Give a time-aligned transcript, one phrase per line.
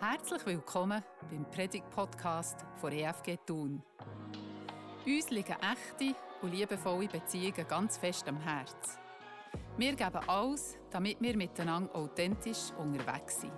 [0.00, 3.82] Herzlich willkommen beim Predigt-Podcast von EFG Thun.
[5.04, 8.96] Uns liegen echte und liebevolle Beziehungen ganz fest am Herz.
[9.76, 13.52] Wir geben alles, damit wir miteinander authentisch unterwegs sind.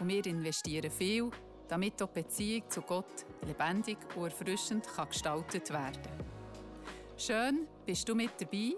[0.00, 1.30] Und wir investieren viel,
[1.68, 6.02] damit auch die Beziehung zu Gott lebendig und erfrischend kann gestaltet werden
[7.16, 8.72] Schön, bist du mit dabei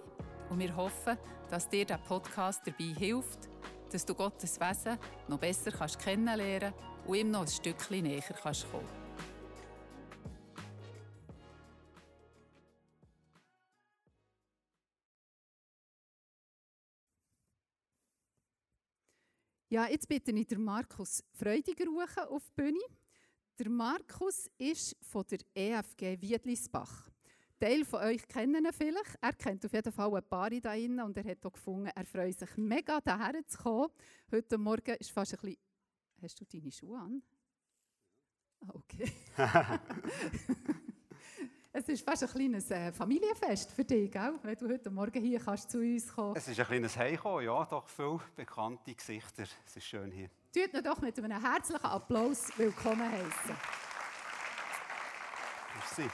[0.51, 1.17] und wir hoffen,
[1.49, 3.46] dass dir der Podcast dabei hilft,
[3.93, 4.99] dass du Gottes Wesen
[5.29, 6.73] noch besser kannst kennenlernen
[7.07, 9.07] und ihm noch ein Stückchen näher kannst kommen.
[19.69, 21.85] Ja, jetzt bitte ich den Markus Freudiger
[22.31, 22.79] auf die Bühne.
[23.59, 27.11] Der Markus ist von der EFG Wiedlisbach.
[27.59, 29.17] Teil von euch kennen ihn vielleicht.
[29.21, 32.05] Er kennt auf jeden Fall ein paar da drinnen und er hat auch gefunden, er
[32.05, 33.91] freut sich mega, hierher zu kommen.
[34.31, 35.59] Heute Morgen ist fast ein bisschen...
[36.23, 37.23] Hast du deine Schuhe an?
[38.61, 39.11] Ah, okay.
[41.73, 44.35] es ist fast ein kleines äh, Familienfest für dich, gell?
[44.43, 47.65] wenn du heute Morgen hier kannst zu uns kommen Es ist ein kleines Heimkommen, ja,
[47.65, 49.45] doch viele bekannte Gesichter.
[49.67, 50.29] Es ist schön hier.
[50.53, 53.57] Tut ihn doch mit einem herzlichen Applaus willkommen heißen.
[55.75, 56.11] Merci.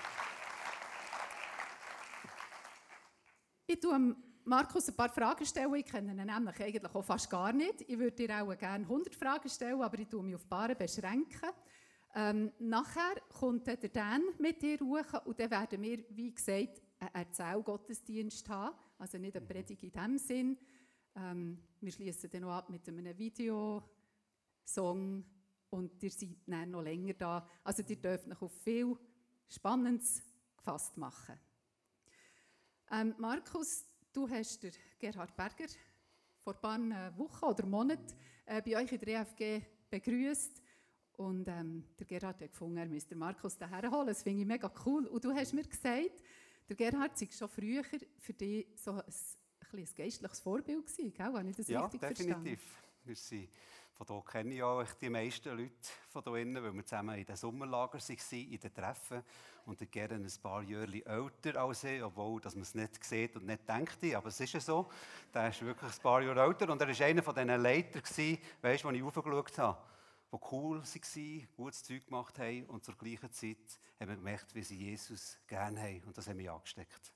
[3.73, 5.75] Ich tue Markus ein paar Fragen stellen.
[5.77, 7.81] Ich kenne ihn nämlich eigentlich auch fast gar nicht.
[7.89, 11.48] Ich würde dir auch gerne 100 Fragen stellen, aber ich tue mich auf Paare beschränken.
[12.14, 17.14] Ähm, nachher kommt der Dan mit dir hoch und dann werden wir, wie gesagt, einen
[17.14, 18.77] Erzählgottesdienst haben.
[18.98, 20.59] Also nicht eine Predigt in dem Sinn.
[21.17, 23.83] Ähm, wir schließen dann noch ab mit einem Video,
[24.67, 25.25] Song
[25.70, 27.48] und ihr seid dann noch länger da.
[27.64, 28.98] Also ihr dürft euch auf viel
[29.48, 30.23] Spannendes
[30.59, 31.39] gefasst machen.
[32.93, 35.65] Ähm, Markus, du hast den Gerhard Berger
[36.45, 40.62] vor ein paar äh, Wochen oder Monaten äh, bei euch in der EFG begrüßt
[41.13, 44.09] und ähm, der Gerhard hat gefunden, er müsste Markus daher holen.
[44.09, 45.07] Das finde ich mega cool.
[45.07, 46.23] Und du hast mir gesagt,
[46.69, 47.83] der Gerhard sei schon früher
[48.19, 51.33] für dich so ein, ein, ein geistliches Vorbild gewesen, gell?
[51.33, 52.61] Habe ich das ja, richtig definitiv.
[52.61, 52.83] Verstanden?
[53.05, 53.48] Wir sind
[53.95, 55.73] von hier kenne ich auch die meisten Leute
[56.08, 59.23] von hier innen, weil wir zusammen in den Sommerlager waren, in den Treffen.
[59.64, 63.36] Und ich gerne ein paar Jahre älter als ich, obwohl dass man es nicht sieht
[63.36, 64.03] und nicht denkt.
[64.14, 64.91] Aber es ist ja so.
[65.33, 66.69] Der ist wirklich ein paar Jahre älter.
[66.70, 69.79] Und er war einer von diesen Leitern, weißt, die ich aufgeschaut habe,
[70.33, 74.63] die cool waren, gutes Zeug gemacht haben und zur gleichen Zeit haben wir gemerkt, wie
[74.63, 76.03] sie Jesus gerne haben.
[76.05, 77.13] Und das haben wir angesteckt.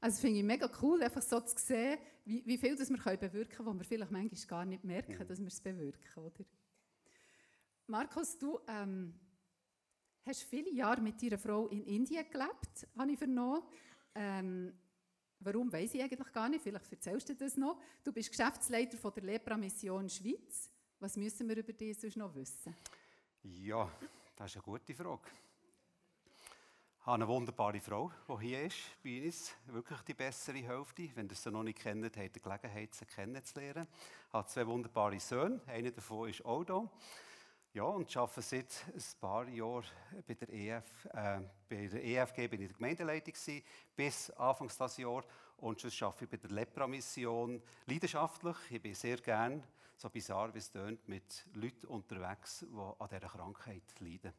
[0.00, 3.18] Also finde ich mega cool, einfach so zu sehen, wie, wie viel das wir können
[3.18, 5.26] bewirken können, wo wir vielleicht manchmal gar nicht merken, mhm.
[5.26, 6.22] dass wir es bewirken.
[6.24, 6.44] Oder?
[7.86, 9.14] Markus, du ähm,
[10.24, 13.62] hast viele Jahre mit deiner Frau in Indien gelebt, habe ich vernommen.
[14.14, 14.72] Ähm,
[15.40, 16.62] warum, weiß ich eigentlich gar nicht.
[16.62, 17.80] Vielleicht erzählst du das noch.
[18.02, 20.70] Du bist Geschäftsleiter von der Lepra-Mission Schweiz.
[20.98, 22.74] Was müssen wir über dich sonst noch wissen?
[23.42, 23.90] Ja,
[24.36, 25.22] das ist eine gute Frage.
[27.02, 29.54] Habe eine wunderbare Frau, die hier ist bei uns.
[29.68, 31.08] Wirklich die bessere Hälfte.
[31.14, 33.86] Wenn ihr sie noch nicht kennt, habt ihr die Gelegenheit, sie kennenzulernen.
[34.28, 35.62] Ich habe zwei wunderbare Söhne.
[35.66, 36.90] Einer davon ist auch hier.
[37.72, 39.86] Ja, und arbeite seit ein paar Jahren
[40.26, 41.40] bei der, EF, äh,
[41.70, 43.62] bei der EFG, bin ich der Gemeindeleitung gewesen,
[43.96, 45.24] bis Anfangs dieses Jahr.
[45.56, 48.56] Und sonst arbeite ich bei der Lepra-Mission leidenschaftlich.
[48.68, 49.62] Ich bin sehr gern,
[49.96, 54.34] so bizarr wie es tönt, mit Leuten unterwegs, die an dieser Krankheit leiden.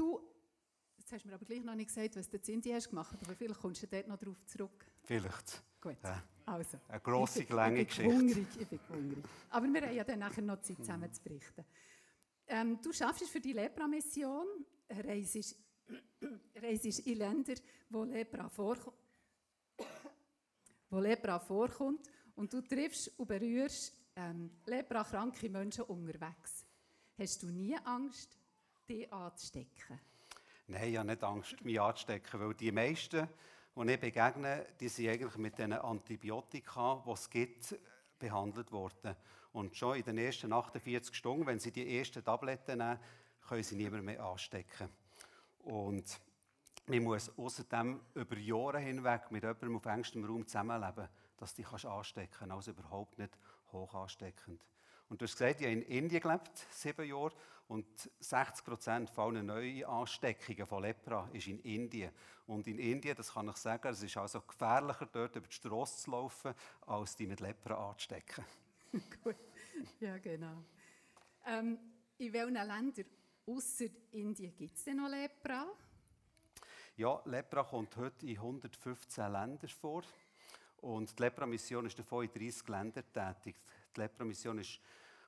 [0.00, 0.18] Du,
[0.96, 3.18] jetzt hast du mir aber gleich noch nicht gesagt, was du in Indien hast gemacht,
[3.22, 4.86] aber vielleicht kommst du dort noch darauf zurück.
[5.02, 5.62] Vielleicht.
[5.78, 6.22] Gut, ja.
[6.46, 6.78] also.
[6.88, 8.10] Eine grosse, lange Geschichte.
[8.10, 9.24] Hungrig, ich bin hungrig.
[9.50, 11.66] Aber wir haben ja dann nachher noch Zeit, zusammen zu berichten.
[12.46, 14.46] Ähm, du schaffst für die Lepra-Mission,
[14.88, 15.54] reist,
[16.56, 17.54] reist in Länder,
[17.90, 18.96] wo Lepra, vorkommt,
[20.88, 26.64] wo Lepra vorkommt und du triffst und berührst ähm, Lepra-kranke Menschen unterwegs.
[27.18, 28.39] Hast du nie Angst,
[28.90, 30.00] dich anzustecken?
[30.66, 33.28] Nein, ich habe nicht Angst, mich anzustecken, weil die meisten,
[33.76, 37.78] die ich begegne, die sind eigentlich mit den Antibiotika, die es gibt,
[38.18, 39.16] behandelt worden.
[39.52, 42.98] Und schon in den ersten 48 Stunden, wenn sie die ersten Tabletten nehmen,
[43.48, 44.88] können sie niemand mehr anstecken.
[45.64, 46.20] Und
[46.86, 51.84] man muss außerdem über Jahre hinweg mit jemandem auf engstem Raum zusammenleben, dass du dich
[51.84, 52.52] anstecken kannst.
[52.52, 53.36] Also überhaupt nicht
[53.72, 54.64] hoch ansteckend.
[55.10, 57.32] Und du hast gesagt, ich habe in Indien gelebt, sieben Jahre,
[57.66, 57.86] und
[58.18, 62.10] 60 Prozent aller neuen Ansteckungen von Lepra ist in Indien.
[62.46, 65.98] Und in Indien, das kann ich sagen, es ist also gefährlicher, dort über die Straße
[65.98, 66.54] zu laufen,
[66.86, 68.44] als die mit Lepra anzustecken.
[69.22, 69.36] Gut,
[70.00, 70.64] ja genau.
[71.46, 71.78] Ähm,
[72.18, 73.04] in welchen Ländern
[73.46, 75.66] außer Indien gibt es denn noch Lepra?
[76.96, 80.02] Ja, Lepra kommt heute in 115 Ländern vor.
[80.78, 83.56] Und die Lepra-Mission ist davon in 30 Ländern tätig.
[83.94, 84.80] Die Lepra-Mission ist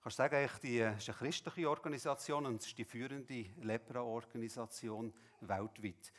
[0.02, 6.12] Kannst sagen, die ist eine christliche Organisation und es ist die führende Lepra-Organisation weltweit.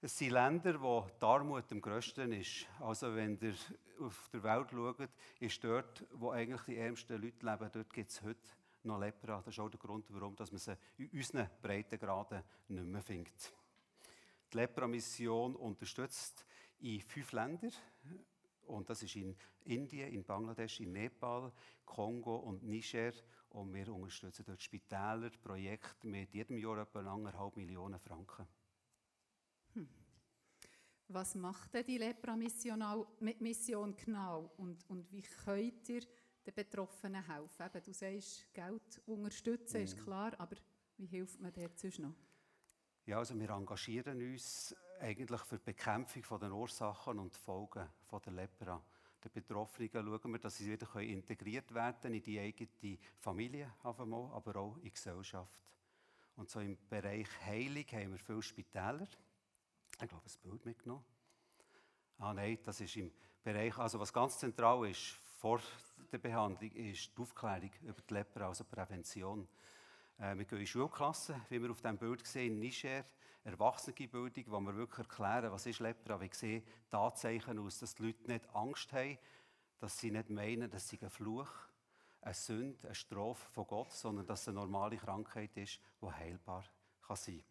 [0.00, 2.68] Es sind Länder, wo die Armut am grössten ist.
[2.78, 3.54] Also wenn ihr
[3.98, 5.08] auf der Welt schaut,
[5.40, 8.50] ist dort, wo eigentlich die ärmsten Leute leben, dort gibt es heute
[8.84, 9.42] noch Lepra.
[9.44, 13.52] Das ist auch der Grund, warum man sie in unseren Breitengraden nicht mehr findet.
[14.52, 16.46] Die Lepra-Mission unterstützt
[16.78, 17.72] in fünf Ländern.
[18.66, 21.52] Und das ist in Indien, in Bangladesch, in Nepal,
[21.84, 23.12] Kongo und Niger.
[23.50, 28.46] Und wir unterstützen dort Spitäler, Projekte mit jedem Jahr etwa anderthalb Millionen Franken.
[29.74, 29.88] Hm.
[31.08, 34.50] Was macht denn die Lepra-Mission genau?
[34.56, 36.00] Und, und wie könnt ihr
[36.46, 37.66] den Betroffenen helfen?
[37.66, 39.84] Eben, du sagst, Geld unterstützen, mhm.
[39.84, 40.56] ist klar, aber
[40.96, 42.14] wie hilft man dort sonst noch?
[43.06, 47.88] Ja, also wir engagieren uns eigentlich für die Bekämpfung der Ursachen und Folgen
[48.24, 48.82] der Lepra.
[49.22, 54.76] Den Betroffenen schauen wir, dass sie wieder integriert werden in die eigene Familie, aber auch
[54.76, 55.58] in die Gesellschaft.
[56.36, 59.06] Und so im Bereich Heilung haben wir viele Spitäler.
[60.00, 61.04] Ich glaube, ein Bild mitgenommen.
[62.18, 63.12] Ah nein, das ist im
[63.42, 65.60] Bereich, also was ganz zentral ist vor
[66.10, 69.48] der Behandlung, ist die Aufklärung über die Lepra, also Prävention.
[70.18, 73.04] Äh, wir gehen in Schulklassen, wie wir auf dem Bild sehen, in Niger,
[73.44, 76.20] Erwachsenenbildung, wo wir wirklich erklären, was ist Lepra.
[76.20, 79.18] Wir sehen Tatsachen aus, dass die Leute nicht Angst haben,
[79.78, 81.50] dass sie nicht meinen, dass sie ein Fluch,
[82.22, 86.64] eine Sünde, eine Strafe von Gott, sondern dass es eine normale Krankheit ist, die heilbar
[87.06, 87.44] kann sein kann.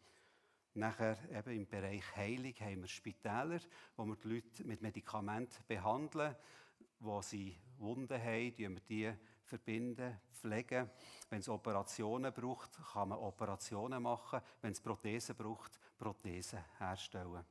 [0.75, 3.59] Nachher eben im Bereich Heilung haben wir Spitäler,
[3.95, 6.35] wo wir die Leute mit Medikamenten behandeln,
[6.99, 9.13] wo sie Wunden haben, die wir die
[9.43, 10.89] verbinden, pflegen.
[11.29, 14.41] Wenn es Operationen braucht, kann man Operationen machen.
[14.61, 17.45] Wenn es Prothesen braucht, Prothesen herstellen.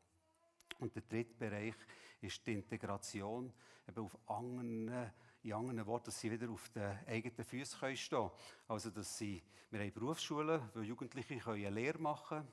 [0.79, 1.75] Und der dritte Bereich
[2.21, 3.53] ist die Integration
[3.89, 5.11] eben auf anderen,
[5.43, 8.31] in anderen Worten, dass sie wieder auf den eigenen Füßen stehen können.
[8.69, 12.53] Also, dass sie, wir haben Berufsschulen, wo Jugendliche eine Lehre machen können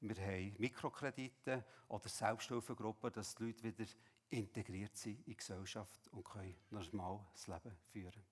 [0.00, 3.84] wir haben Mikrokredite oder Selbsthilfegruppen, dass die Leute wieder
[4.30, 8.22] integriert sind in die Gesellschaft und können normal das Leben führen.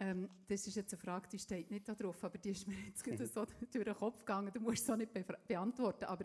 [0.00, 2.74] Ähm, das ist jetzt eine Frage, die steht nicht da drauf, aber die ist mir
[2.86, 3.04] jetzt
[3.34, 4.50] so durch den Kopf gegangen.
[4.52, 6.06] Du musst es auch nicht be beantworten.
[6.06, 6.24] Aber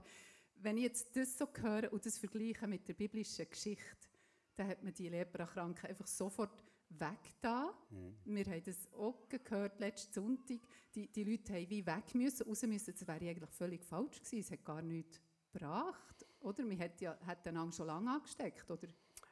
[0.56, 4.07] wenn ich jetzt das so höre und das vergleiche mit der biblischen Geschichte,
[4.56, 7.74] dann hat man die Leprakranken einfach sofort weg da.
[7.89, 8.16] Mhm.
[8.24, 10.60] Wir haben das auch gehört letzten Sonntag.
[10.94, 12.94] Die, die Leute haben wie weg müssen, raus müssen.
[12.94, 14.39] Das wäre eigentlich völlig falsch gewesen.
[14.39, 15.19] Es hat gar nichts
[15.51, 16.25] gebracht.
[16.39, 16.63] Oder?
[16.63, 18.88] Man hat, ja, hat den schon lange angesteckt, oder?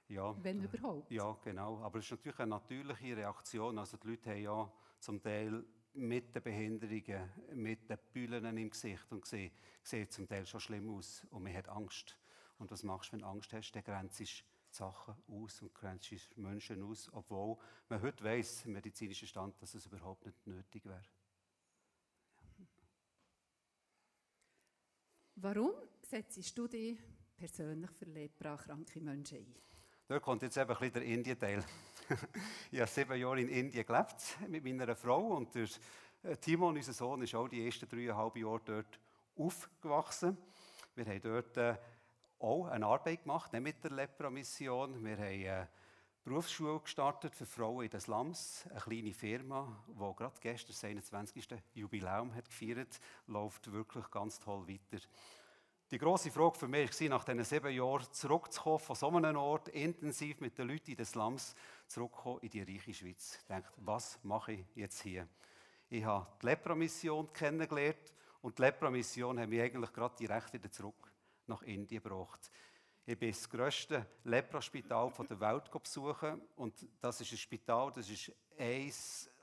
[0.10, 1.12] Ja, wenn überhaupt.
[1.12, 1.80] Ja, genau.
[1.82, 3.78] Aber es ist natürlich eine natürliche Reaktion.
[3.80, 5.64] Also die Leute haben ja zum Teil
[5.94, 9.52] mit den Behinderungen, mit den Bühlen im Gesicht und sehen,
[9.82, 12.18] sieht zum Teil schon schlimm aus und man hat Angst.
[12.58, 13.72] Und was machst du, wenn du Angst hast?
[13.74, 17.58] Der grenzt Sachen aus und grenzt Menschen aus, obwohl
[17.90, 21.04] man heute weiß, im medizinischen Stand, dass es überhaupt nicht nötig wäre.
[25.36, 26.98] Warum setzt du dich
[27.36, 29.73] persönlich für leprakranke Menschen ein?
[30.14, 31.64] Da kommt jetzt eben ein bisschen der Indien-Teil.
[32.72, 35.68] ich habe sieben Jahre in Indien gelebt mit meiner Frau und der
[36.22, 39.00] äh, Timon, unser Sohn, ist auch die ersten dreieinhalb Jahre dort
[39.36, 40.38] aufgewachsen.
[40.94, 41.76] Wir haben dort äh,
[42.38, 45.04] auch eine Arbeit gemacht, nicht mit der Lepra-Mission.
[45.04, 45.68] Wir haben eine
[46.24, 51.48] Berufsschule gestartet für Frauen in den Slums, eine kleine Firma, die gerade gestern das 21.
[51.74, 55.04] Jubiläum hat gefeiert, läuft wirklich ganz toll weiter.
[55.92, 59.70] Die grosse Frage für mich war, nach diesen sieben Jahren zurückzukommen, von so einem Ort,
[59.70, 61.56] intensiv mit den Leuten in den Slums,
[61.88, 63.38] zurückzukommen in die reiche Schweiz.
[63.40, 65.28] Ich dachte, was mache ich jetzt hier?
[65.90, 71.12] Ich habe die Lepra-Mission kennengelernt und die Lepra-Mission hat mich eigentlich gerade direkt wieder zurück
[71.46, 72.50] nach Indien gebracht.
[73.06, 78.32] Ich bin das grösste Lepraspital der Welt besuchen und das ist ein Spital, das ist
[78.58, 78.92] ein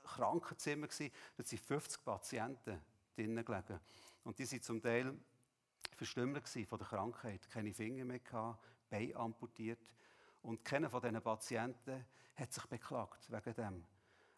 [0.03, 0.87] Krankenzimmer.
[0.87, 2.81] Da sind 50 Patienten
[3.15, 3.79] drinnen gelegen
[4.23, 5.13] und die sind zum Teil
[6.01, 9.93] verstümmelt von der Krankheit, keine Finger mehr gehabt, Bein amputiert
[10.41, 12.03] und keiner von diesen Patienten
[12.35, 13.85] hat sich beklagt wegen dem.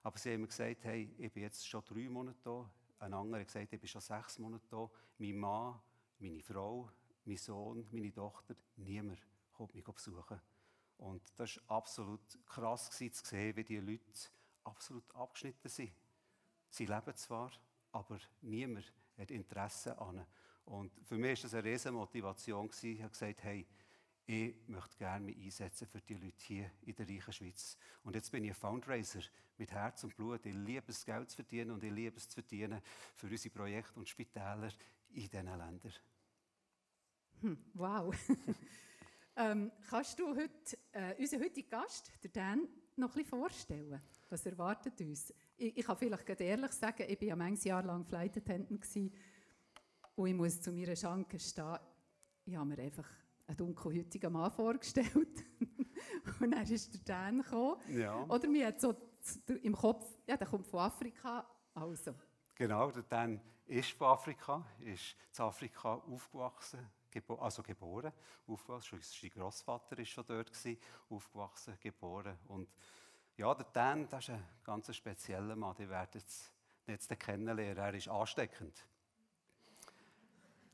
[0.02, 2.70] Aber sie haben mir gesagt, hey, ich bin jetzt schon drei Monate da.
[3.00, 4.90] Ein anderer hat gesagt, ich bin schon sechs Monate da.
[5.18, 5.80] Mein Mann,
[6.20, 6.92] meine Frau,
[7.24, 10.42] mein Sohn, meine Tochter, niemand kommt mich besuchen.
[10.98, 14.04] Und das war absolut krass zu sehen, wie die Leute
[14.66, 15.94] absolut abgeschnitten sind.
[16.70, 17.54] Sie leben zwar,
[17.94, 20.26] aber niemand hat Interesse an ihnen.
[20.66, 22.70] Und für mich war das eine riesige Motivation.
[22.82, 23.68] Ich habe gesagt, hey,
[24.26, 27.78] ich möchte gerne mich einsetzen für die Leute hier in der reichen Schweiz.
[28.04, 29.20] Und jetzt bin ich ein Fundraiser
[29.58, 30.46] mit Herz und Blut.
[30.46, 32.82] Ich liebe es, Geld zu verdienen und ich liebe es zu verdienen
[33.16, 34.72] für unsere Projekte und Spitäler
[35.10, 35.94] in diesen Ländern.
[37.42, 38.16] Hm, wow.
[39.36, 44.02] ähm, kannst du heute, äh, unser heutiger Gast, der Dan, noch bisschen vorstellen?
[44.30, 45.34] Was erwartet uns?
[45.58, 49.12] Ich, ich kann vielleicht ehrlich sagen, ich war ja manches Jahr lang Flight Attendant gewesen,
[50.16, 51.78] und ich muss zu meiner Schanke stehen,
[52.46, 53.08] ich habe mir einfach
[53.48, 55.46] einen dunkelhäutigen Mann vorgestellt.
[56.40, 57.78] und dann ist der Dan gekommen.
[57.90, 58.24] Ja.
[58.26, 58.96] Oder mir hat so
[59.62, 62.14] im Kopf, ja, der kommt von Afrika, also.
[62.56, 66.80] Genau, der Dan ist von Afrika, ist in Afrika aufgewachsen,
[67.10, 68.12] gebo also geboren,
[68.48, 69.00] aufgewachsen.
[69.02, 70.78] Sein Großvater war schon dort, gewesen,
[71.10, 72.38] aufgewachsen, geboren.
[72.48, 72.70] Und
[73.38, 77.78] ja, der Dan, das ist ein ganz spezieller Mann, den werden Sie jetzt kennenlernen.
[77.78, 78.86] Er ist ansteckend.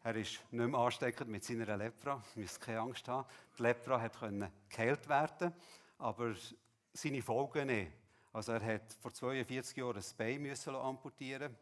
[0.01, 2.23] Er ist nicht mehr ansteckend mit seiner Lepra.
[2.33, 3.27] Wir müssen keine Angst haben.
[3.57, 5.53] Die Lepra konnte geheilt werden,
[5.97, 6.33] aber
[6.93, 7.91] seine Folgen nicht.
[8.31, 11.55] Also er hat vor 42 Jahren ein Bein müssen amputieren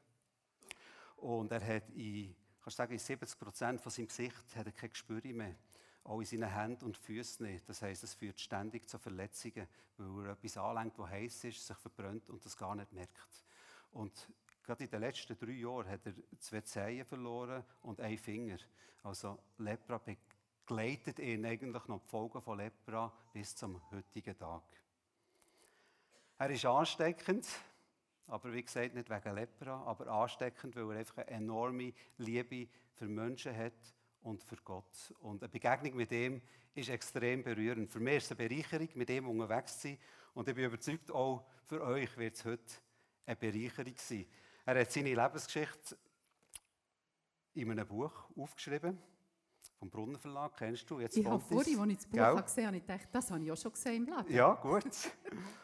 [1.16, 4.90] und er hat in, kannst sagen, in 70 Prozent von seinem Gesicht hat er kein
[4.92, 5.56] Gespür mehr.
[6.04, 7.68] Auch in seinen Händen und Füßen nicht.
[7.68, 9.68] Das heisst, es führt ständig zu Verletzungen,
[9.98, 13.44] weil er etwas anlenkt, das heiß ist, sich verbrennt und das gar nicht merkt.
[13.92, 14.30] Und
[14.68, 18.58] gerade in den letzten drei Jahren hat er zwei Zehen verloren und einen Finger.
[19.02, 24.64] Also Lepra begleitet ihn eigentlich noch die Folgen von Lepra bis zum heutigen Tag.
[26.38, 27.48] Er ist ansteckend,
[28.28, 33.08] aber wie gesagt, nicht wegen Lepra, aber ansteckend, weil er einfach eine enorme Liebe für
[33.08, 35.14] Menschen hat und für Gott.
[35.22, 36.42] Und eine Begegnung mit ihm
[36.76, 37.90] ist extrem berührend.
[37.90, 39.98] Für mich ist es eine Bereicherung, mit ihm unterwegs zu sein.
[40.34, 42.74] Und ich bin überzeugt, auch für euch wird es heute
[43.26, 44.28] eine Bereicherung sein.
[44.68, 45.98] Er hat seine Lebensgeschichte
[47.54, 49.02] in einem Buch aufgeschrieben.
[49.80, 51.00] Vom Brunnenverlag, kennst du?
[51.00, 52.44] Jetzt ich habe vorhin, als ich das Buch Gell?
[52.44, 54.34] gesehen habe, gedacht, das habe ich auch schon gesehen im Leben.
[54.34, 54.84] Ja, gut.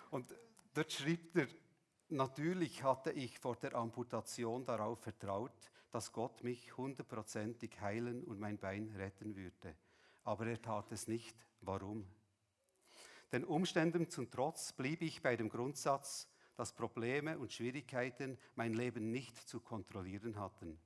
[0.10, 0.34] Und
[0.74, 1.48] dort schreibt er,
[2.08, 8.58] natürlich hatte ich vor der Amputation darauf vertraut, dass Gott mich hundertprozentig heilen und mein
[8.58, 9.76] Bein retten würde.
[10.24, 11.36] Aber er tat es nicht.
[11.60, 12.08] Warum?
[13.34, 19.12] Den Umständen zum Trotz blieb ich bei dem Grundsatz, dass Probleme und Schwierigkeiten mein Leben
[19.12, 20.80] nicht zu kontrollieren hatten.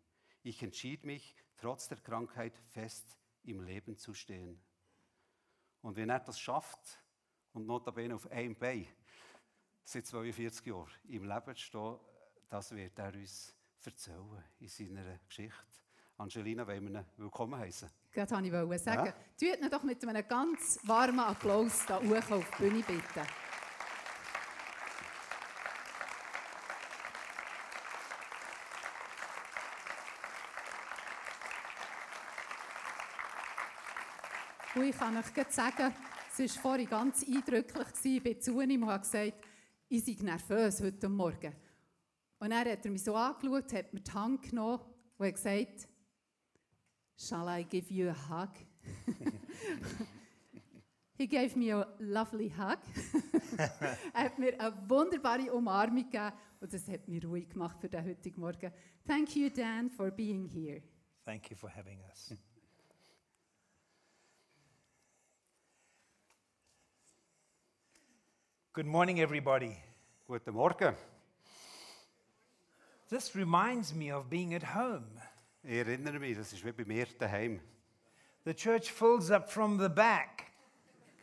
[0.44, 4.62] Ich entschied mich, trotz der Krankheit fest im Leben zu stehen.
[5.82, 7.00] Und wenn er das schafft,
[7.58, 8.88] und notabene auf einem Bein,
[9.84, 11.98] seit 42 Jahren im Leben zu stehen,
[12.50, 15.56] das wird er uns erzählen in seiner Geschichte.
[16.18, 17.90] Angelina, wollen wir ihn willkommen heißen?
[18.14, 19.06] Das wollte ich sagen.
[19.06, 19.14] Ja?
[19.40, 23.47] Tut ihn doch mit einem ganz warmen Applaus hier hoch auf die Bühne bitte.
[34.78, 35.92] Und ich kann euch sagen,
[36.38, 37.88] es war vorhin ganz eindrücklich.
[38.04, 39.34] Ich bin zu ihm und habe gesagt,
[39.90, 41.52] ich sei nervös heute Morgen.
[42.38, 44.84] Und dann hat er mich so angeschaut, hat mir die Hand genommen
[45.18, 45.88] und hat gesagt,
[47.18, 48.52] Shall I give you a hug?
[51.18, 52.78] He gave me a lovely hug.
[54.14, 58.06] er hat mir eine wunderbare Umarmung gegeben und das hat mich ruhig gemacht für den
[58.06, 58.72] heutigen Morgen.
[59.08, 60.84] Thank you, Dan, for being here.
[61.26, 62.38] Thank you for having us.
[68.78, 69.76] Good morning, everybody.
[70.28, 70.96] Guten Morgen.
[73.10, 75.20] This reminds me of being at home.
[75.64, 77.60] Ich erinnere mich, das ist wie bei mir daheim.
[78.46, 80.52] The church fills up from the back.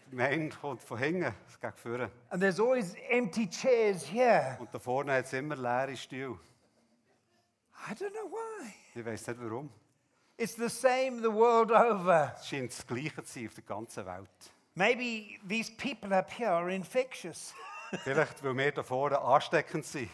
[0.07, 2.11] Die Gemeinde kommt von hinten, es geht vorne.
[2.31, 4.57] And there's always empty chairs here.
[4.59, 6.37] Und da vorne hat es immer leere Stühle.
[7.89, 8.75] I don't know why.
[8.97, 9.71] Ich weiß nicht warum.
[10.37, 12.35] It's the same the world over.
[12.37, 14.54] Es scheint das Gleiche zu sein auf der ganzen Welt.
[14.77, 17.55] Maybe these people up here are infectious.
[18.03, 20.11] Vielleicht, weil wir da vorne ansteckend sind.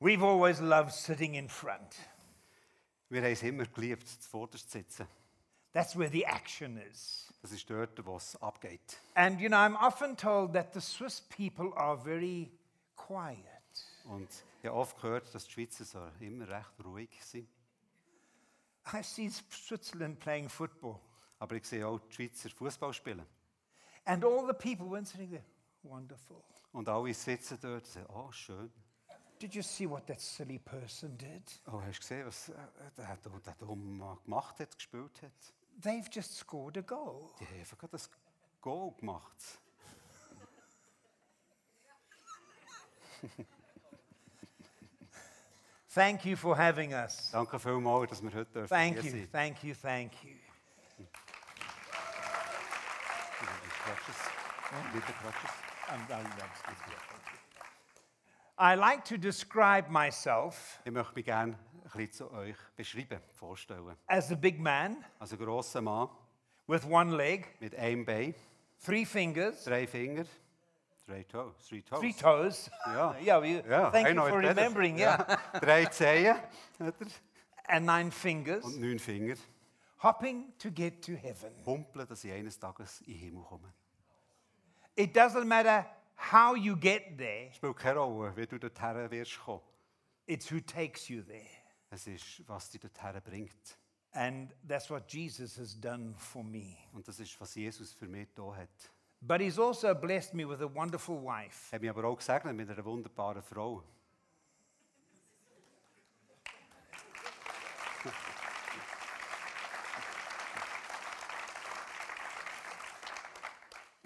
[0.00, 1.96] We've always loved sitting in front.
[3.08, 5.06] Wir haben es immer geliebt, zuvorderst zu sitzen.
[5.72, 7.32] That's where the action is.
[7.42, 8.98] Das ist dort, wo es abgeht.
[9.14, 12.50] And you know, I'm often told that the Swiss people are very
[12.96, 13.36] quiet.
[14.04, 14.28] Und
[14.62, 17.46] ich habe oft gehört, dass die Schweizer so immer recht ruhig sind.
[18.86, 20.98] I've seen Switzerland playing football.
[21.38, 23.26] Aber ich sehe auch die Schweizer Fußball spielen.
[24.04, 25.44] And all the people went sitting there.
[25.82, 26.42] Wonderful.
[26.72, 28.70] Und alle sitzen dort und sagen, oh, schön.
[29.38, 31.60] Did you see what that silly person did?
[31.66, 32.54] Oh, hast du gesehen, was äh,
[32.96, 35.32] der, der, der dumme gemacht hat, gespielt hat?
[35.82, 37.28] They've just scored a goal.
[37.38, 38.10] Die haben einfach das
[38.62, 39.36] Goal gemacht.
[45.94, 47.30] Thank you for having us.
[47.30, 50.35] Danke vielmals, dass wir heute Thank you, thank you, thank you.
[58.58, 61.52] I like to describe myself Ich möchte mich gerne
[61.84, 63.96] ein bisschen zu euch beschreiben, vorstellen.
[64.06, 66.08] as a big man Als ein grosser Mann
[66.66, 68.34] with one leg, mit einem Bein,
[68.84, 70.24] three fingers, drei Finger,
[71.06, 71.54] Drei Toes.
[71.68, 72.00] Three toes.
[72.00, 72.70] three toes.
[72.86, 73.14] Ja.
[73.22, 74.56] yeah, you, Ja, thank I you know for it better.
[74.60, 74.98] remembering.
[74.98, 75.38] Yeah.
[75.60, 76.34] Drei Zehen
[76.80, 77.06] hat er.
[77.68, 79.36] and nine fingers, und neun Finger.
[80.02, 81.52] hopping to get to heaven.
[81.64, 83.72] Humpeln, dass ich eines Tages in den Himmel komme.
[84.96, 85.84] It doesn't matter
[86.16, 89.60] how you get there, Spielt keine Rolle, wie du dorthin wirst kommen.
[90.26, 91.46] it's who takes you there.
[91.90, 93.78] Es ist, was dich dorthin bringt.
[94.12, 96.76] And that's what Jesus has done for me.
[96.94, 98.70] Und das ist, was Jesus für mich da hat.
[99.20, 101.68] But he's also blessed me with a wonderful wife.
[101.70, 103.82] Er hat mich aber auch gesegnet mit einer wunderbaren Frau.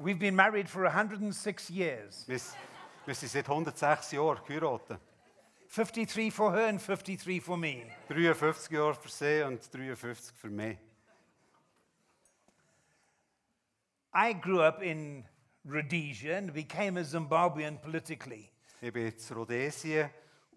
[0.02, 2.40] We've been married for 106 years Wir,
[3.04, 4.98] wir sind seit 106 Jahren geheiratet.
[5.68, 7.84] 53 for her and 53 for me.
[8.08, 10.78] 53 Jahre für sie und 53 für mich.
[14.14, 15.26] I grew up in
[15.66, 18.50] Rhodesia and became a Zimbabwean politically.
[18.80, 20.08] Ich bin in Rhodesien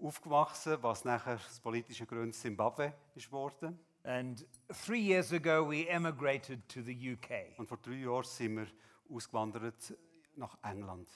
[0.02, 3.78] aufgewachsen, was nachher aus politischen Gründen Zimbabwe ist worden.
[4.06, 4.46] And
[4.86, 7.58] three years ago, we emigrated to the UK.
[7.58, 8.68] Und vor drei Jahren sind wir
[9.10, 9.94] ausgewandert
[10.36, 11.10] nach England.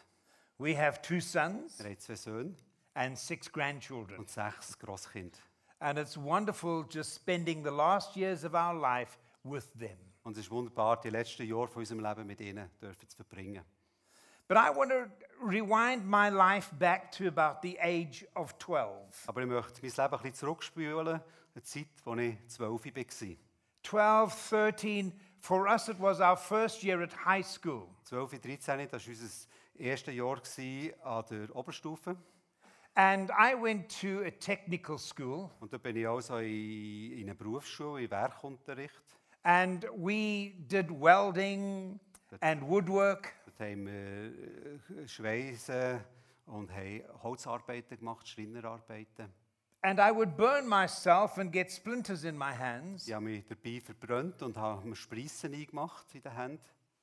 [0.57, 2.55] We have two sons Wir haben zwei Söhne
[2.93, 4.19] and six grandchildren.
[4.19, 5.37] und sechs Grosskinder.
[5.79, 9.97] And it's wonderful just spending the last years of our life with them.
[10.23, 13.63] Und es ist wunderbar, die letzten Jahre von unserem Leben mit ihnen dürfen zu verbringen.
[14.47, 19.27] But I want to rewind my life back to about the age of 12.
[19.27, 23.35] Aber ich möchte mein Leben ein bisschen zurückspülen, eine Zeit, als ich 12 war.
[23.83, 27.87] 12, 13, for us, it was our first year at high school.
[28.05, 29.47] 12, 13, das war unser
[29.79, 30.41] erstes Jahr
[31.03, 32.15] an der Oberstufe.
[32.95, 37.35] And I went to a technical school, Und da bin ich also in, in einer
[37.35, 39.01] Berufsschule, in Werkunterricht.
[39.43, 41.99] and we did welding
[42.41, 43.33] and woodwork.
[43.45, 46.01] Dort haben wir äh, Schweissen
[46.47, 49.31] und haben Holzarbeiten gemacht, Schreinerarbeiten.
[49.87, 53.79] And I would burn myself and get splinters in my hands Ich habe mich dabei
[53.79, 56.59] verbrannt und habe mir Spreissen eingemacht in den Händen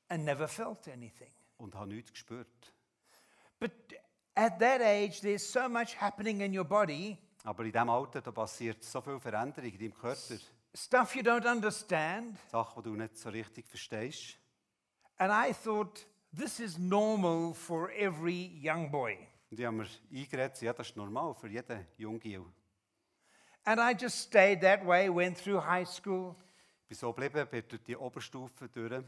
[0.08, 1.30] and never felt anything.
[1.56, 2.74] und habe nichts gespürt.
[3.58, 3.72] But
[4.34, 8.30] at that age, there's so much happening in your body, Aber in diesem Alter da
[8.32, 10.36] passiert so viel Veränderung in deinem Körper.
[10.74, 12.36] stuff you don't understand.
[12.50, 14.36] Sachen, die du nicht so richtig verstehst.
[15.16, 16.06] And I thought,
[16.36, 19.16] this is normal for every young boy.
[19.50, 22.44] Und ich habe mir eingeredet, ja, das ist normal für jeden Jungen.
[23.66, 26.36] And I just stayed that way, went through high school.
[26.88, 29.02] Bin so geblieben, bin durch die Oberstufe durch.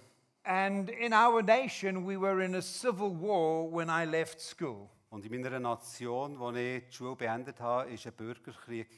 [0.45, 4.88] And in our nation, we were in a civil war when I left school.
[5.11, 8.88] Und in meiner Nation, wo ich die Schule beendet habe, ist ein Bürgerkrieg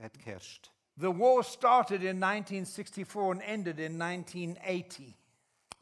[0.00, 0.70] hat geherrscht.
[0.96, 5.14] The war started in 1964 and ended in 1980.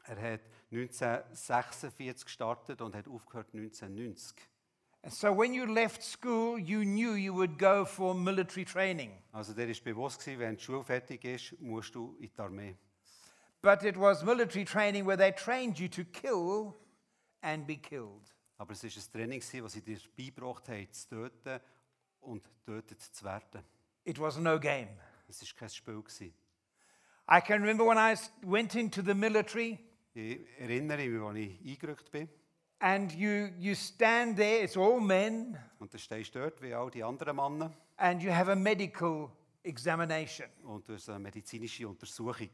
[0.05, 0.41] Er hat
[0.71, 4.35] 1946 gestartet und hat aufgehört 1990.
[5.03, 9.11] And so when you left school, you knew you would go for military training.
[9.33, 12.75] Also der ist bewusst gewesen, wenn die Schule fertig ist, musst du in die Armee.
[13.61, 16.75] But it was military training where they trained you to kill
[17.41, 18.31] and be killed.
[18.57, 21.59] Aber es war ein Training, gewesen, das sie dir beigebracht haben, zu töten
[22.19, 23.63] und tötet zu werden.
[24.03, 24.89] It was no game.
[25.27, 26.01] Es war kein Spiel.
[26.01, 26.33] Gewesen.
[27.27, 29.79] I can remember when I went into the military
[30.13, 32.27] Ich erinnere mich, als ich eingerückt bin.
[32.81, 37.03] And you, you stand there, it's all men, Und dann stehst dort, wie all die
[37.03, 37.71] anderen Männer.
[37.97, 39.29] and you have a medical
[39.63, 40.47] examination.
[40.63, 42.49] Und du hast eine medizinische Untersuchung.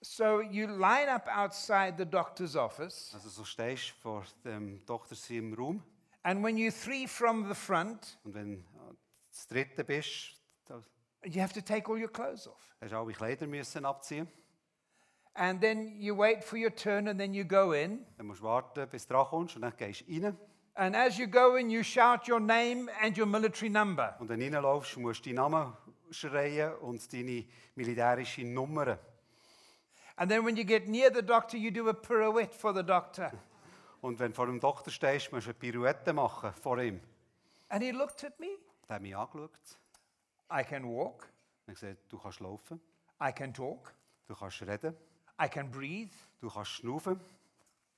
[0.00, 5.54] So you line up outside the doctor's office, Also so stehst vor dem Doktor im
[5.54, 5.82] Raum.
[6.24, 8.96] and when you're three from the front, Und wenn du
[9.30, 10.36] das dritte bist,
[11.24, 12.74] you have to take all your clothes off.
[12.80, 14.26] hast alle Kleider müssen abziehen.
[15.34, 18.04] And then you wait for your turn, and then you go in.
[18.18, 20.36] Dann musst du warten, bis du dran kommst und dann gehst du rein.
[20.74, 24.16] And as you go in, you shout your name and your military number.
[24.18, 25.72] Und wenn du reinlaufst, musst du deinen Namen
[26.10, 28.98] schreien und deine militärische Nummer.
[30.16, 33.32] And then when you get near the doctor, you do a pirouette for the doctor.
[34.02, 37.00] Und wenn du vor dem Doktor stehst, musst du eine Pirouette machen vor ihm.
[37.68, 38.58] And he looked at me.
[38.88, 39.50] Der hat mich angeschaut.
[40.50, 41.28] I can walk,
[41.66, 42.80] Er hat gesagt, du kannst laufen,
[43.22, 43.94] I can talk,
[44.26, 44.94] du kannst reden,
[45.40, 46.10] I can breathe.
[46.40, 47.20] du kannst schnaufen.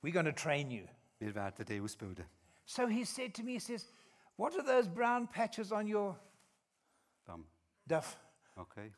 [0.01, 0.87] We're going to train you.
[1.19, 2.25] Wir werden dich ausbilden.
[2.65, 3.87] So he said to me, he says,
[4.37, 6.17] What are those brown patches on your
[7.25, 7.45] Bam.
[7.87, 8.17] duff?
[8.57, 8.91] Okay.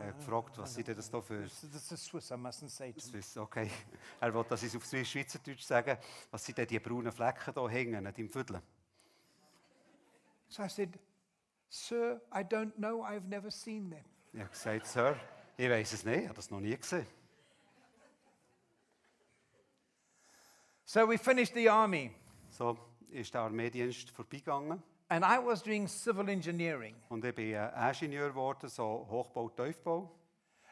[0.00, 2.68] Er hat gefragt, was sind denn das da für This this is Swiss, I mustn't
[2.70, 3.00] say to.
[3.00, 3.36] Swiss?
[3.36, 3.70] Okay.
[4.20, 5.98] Er will, dass ich es auf Swiss- Schweizerdeutsch sage.
[6.30, 8.60] Was sind denn die braunen Flecken da hängen an deinem Viertel?
[10.48, 10.98] So I said,
[11.68, 13.02] Sir, I don't know.
[13.04, 14.04] I've never seen them.
[14.32, 15.16] Ich habe gesagt, Sir,
[15.56, 17.06] ich weiß es nicht, ich habe das noch nie gesehen.
[20.86, 22.10] So we finished the army.
[22.50, 22.76] So,
[23.10, 26.94] ist der Armeedienst vorbeigegangen and I was doing civil engineering.
[27.08, 30.10] und ich bin äh, Ingenieur geworden, so Hochbau, Tiefbau.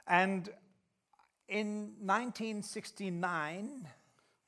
[0.04, 0.50] And
[1.46, 3.86] in 1969,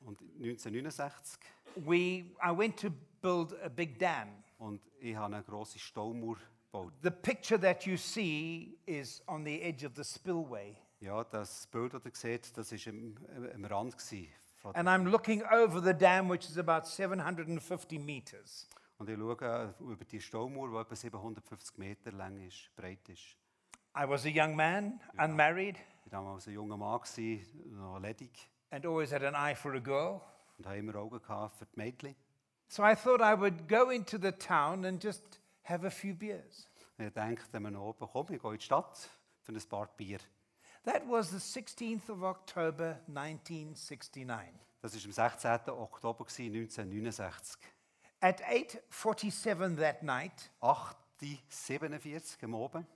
[0.01, 1.39] Und 1969
[1.77, 2.91] we, I went to
[3.23, 4.29] build a big dam.
[4.59, 6.93] und ich habe eine grosse Staumauer gebaut.
[7.03, 10.77] The picture that you see is on the edge of the spillway.
[11.01, 13.17] Ja, das Bild, das ihr seht, das war am,
[13.55, 13.97] am Rand.
[14.73, 18.67] And I'm looking over the dam, which is about 750 meters.
[18.99, 23.37] Und ich schaue äh, über die Staumauer, die etwa 750 Meter lang ist, breit ist.
[23.97, 27.01] I was a young man, unmarried, Ich war damals ein junger Mann,
[27.71, 30.21] noch ledig, and always had an eye for a girl.
[30.59, 32.15] und hatte immer Augen gehabt für die Mädchen.
[32.69, 36.69] So I thought I would go into the town and just have a few beers.
[36.99, 39.11] Ich dachte mir oben, komm, ich gehe in die Stadt
[39.43, 40.19] für ein paar Bier.
[40.85, 44.61] That was the 16th of October, 1969.
[44.83, 45.51] Das war am 16.
[45.69, 47.59] Oktober 1969.
[48.21, 52.87] At 8:47 that night, 8.47 am Abend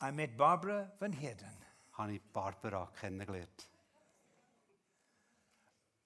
[0.00, 1.56] I met Barbara Van Heerden.
[1.92, 3.68] habe ich Barbara kennengelernt.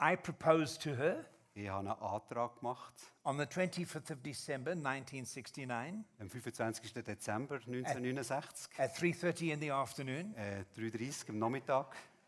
[0.01, 1.25] I proposed to her
[1.61, 2.95] Ich habe einen Antrag gemacht
[3.25, 6.93] on the 25th of December 1969 am 25.
[7.03, 10.33] Dezember 1969, at 3:30 in the afternoon.
[10.37, 11.87] äh, 3.30 am Nachmittag.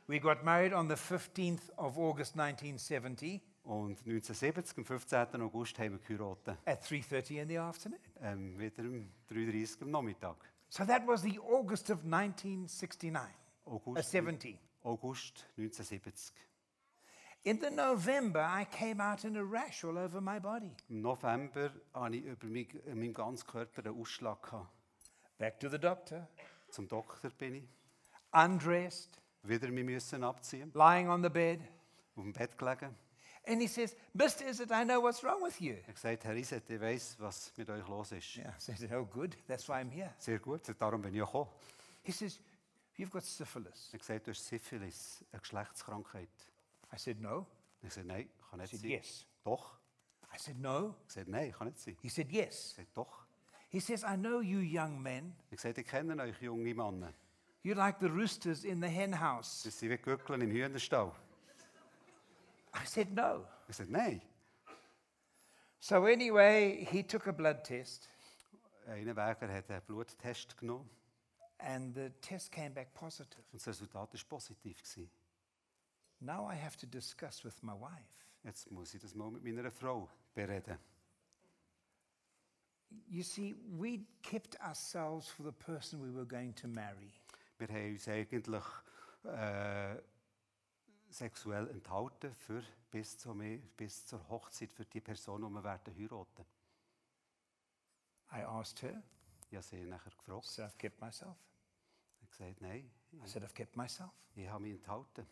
[0.09, 5.43] We got married on the 15th of August 1970 Und 1970, am 15.
[5.43, 6.59] August, haben wir geheiratet.
[6.67, 8.01] at 3:30 in the afternoon.
[8.23, 10.39] Ähm, wieder um 3.30 am Nachmittag.
[10.71, 13.23] So that was the August of 1969,
[13.65, 14.59] uh, August, 70.
[14.83, 16.33] August 1970.
[17.43, 20.71] In the November, I came out in a rash all over my body.
[20.91, 24.43] Im November hatte ich über mich, in meinem ganzen Körper einen Ausschlag.
[24.43, 24.69] Gehabt.
[25.39, 26.29] Back to the doctor,
[26.71, 27.65] Zum Doktor bin ich,
[28.31, 31.61] undressed, wieder mich müssen abziehen, lying on the bed.
[32.15, 32.95] auf dem Bett gelegen.
[33.47, 34.47] And he says, Mr.
[34.47, 35.77] Izzet, I know what's wrong with you.
[35.87, 38.37] Er gesagt, Herr Iset, ich weiss, was mit euch los ist.
[38.37, 39.35] Yeah, I said, Oh, good.
[39.49, 40.13] That's why I'm here.
[40.19, 41.49] Sehr gut, darum bin ich gekommen.
[42.03, 42.39] He says,
[42.99, 43.89] You've got syphilis.
[43.95, 46.29] Er gesagt, du hast Syphilis, eine Geschlechtskrankheit.
[46.93, 47.47] I said, No.
[47.83, 48.91] Ich gesagt, nein, kann nicht said, sein.
[48.91, 49.27] Yes.
[49.45, 49.79] Doch.
[50.35, 50.95] I said, No.
[51.03, 51.97] Ich gesagt, nein, kann nicht sein.
[52.03, 52.73] He said, Ich Yes.
[52.77, 53.27] habe gesagt, doch.
[53.71, 55.35] He says, I know you young men.
[55.51, 57.13] Ich gesagt, ich kenne euch junge Männer.
[57.63, 59.63] You're like the roosters in the hen house.
[59.65, 61.13] Das sind wie Gückeln im Hühnerstall.
[62.75, 63.47] I said, No.
[63.63, 64.21] Ich gesagt, nein.
[65.79, 68.09] So, anyway, he took a blood test,
[68.87, 70.89] Einer Wäger hat einen Bluttest genommen
[71.59, 73.43] and the test came back positive.
[73.53, 74.77] und das Resultat war positiv.
[74.83, 75.11] Gewesen.
[76.21, 78.21] Now I have to discuss with my wife.
[78.45, 80.79] Jetzt muss ich das mal mit meiner Frau bereden.
[83.09, 87.13] You see, we kept ourselves for the person we were going to marry.
[87.59, 88.65] Wir haben uns eigentlich
[89.25, 89.97] äh,
[91.11, 93.35] sexuell enthalten für, bis, zur,
[93.77, 96.45] bis zur Hochzeit für die Person, die wir werden heiraten.
[98.33, 99.03] I asked her,
[99.53, 100.47] habe sie nachher gefragt.
[100.47, 101.37] so I've kept myself.
[102.19, 104.13] Sie hat gesagt, nein, I said, I've kept myself.
[104.35, 105.27] ich habe mich enthalten.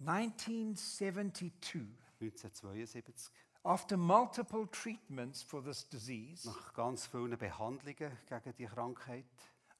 [0.00, 1.86] 1972,
[2.20, 3.30] 1972,
[3.64, 9.24] after multiple treatments for this disease, nach ganz vielen Behandlungen gegen die Krankheit,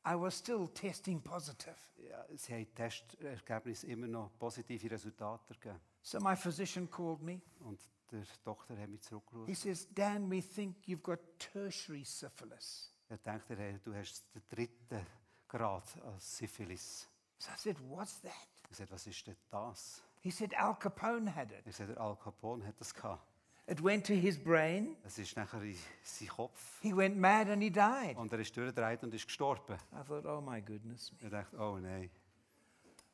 [0.07, 1.77] I was still testing positive.
[1.97, 5.81] ja, sie haben Testergebnisse immer noch positive Resultate gegeben.
[6.03, 7.41] So my physician called me.
[7.61, 9.55] Und der Doktor hat mich He zurückgerufen.
[9.55, 12.95] says, Dan, we think you've got tertiary syphilis.
[13.09, 15.07] Er denkt, er, du hast den dritten
[15.49, 17.09] Grad als Syphilis.
[17.39, 18.33] So I said, What's that?
[18.71, 20.03] Ich sagte, was ist denn das?
[20.21, 21.73] He said, Al Capone had it.
[21.73, 23.25] Sagte, der Al Capone hat das gehabt.
[23.67, 24.97] It went to his brain.
[25.05, 26.81] Es ist nachher in seinen Kopf.
[26.81, 28.17] He went mad and he died.
[28.17, 29.77] Und er ist durchgedreht und ist gestorben.
[29.93, 31.13] I thought, oh my goodness.
[31.23, 32.11] Er dachte, oh nein,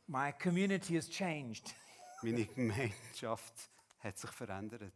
[0.06, 1.74] My community has changed.
[2.22, 4.92] meine Gemeinschaft hat sich verändert.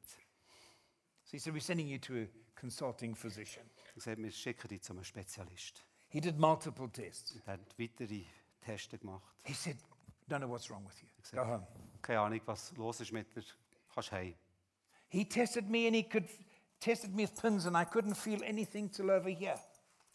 [1.25, 3.65] So he said, We're sending you to a consulting physician.
[3.97, 5.83] Er sagte, wir schicken dich zu einem Spezialist.
[6.09, 7.37] He did multiple tests.
[7.47, 8.25] Er hat weitere
[8.61, 9.23] Tests gemacht.
[9.45, 9.77] He said,
[10.29, 11.09] Don't know what's wrong with you.
[11.33, 11.67] Go home.
[12.09, 13.43] Keine Ahnung, was los ist mit dir.
[13.93, 14.35] Kannst heim.
[15.11, 16.27] He tested me and he could
[16.81, 19.61] tested me with pins and I couldn't feel anything till over here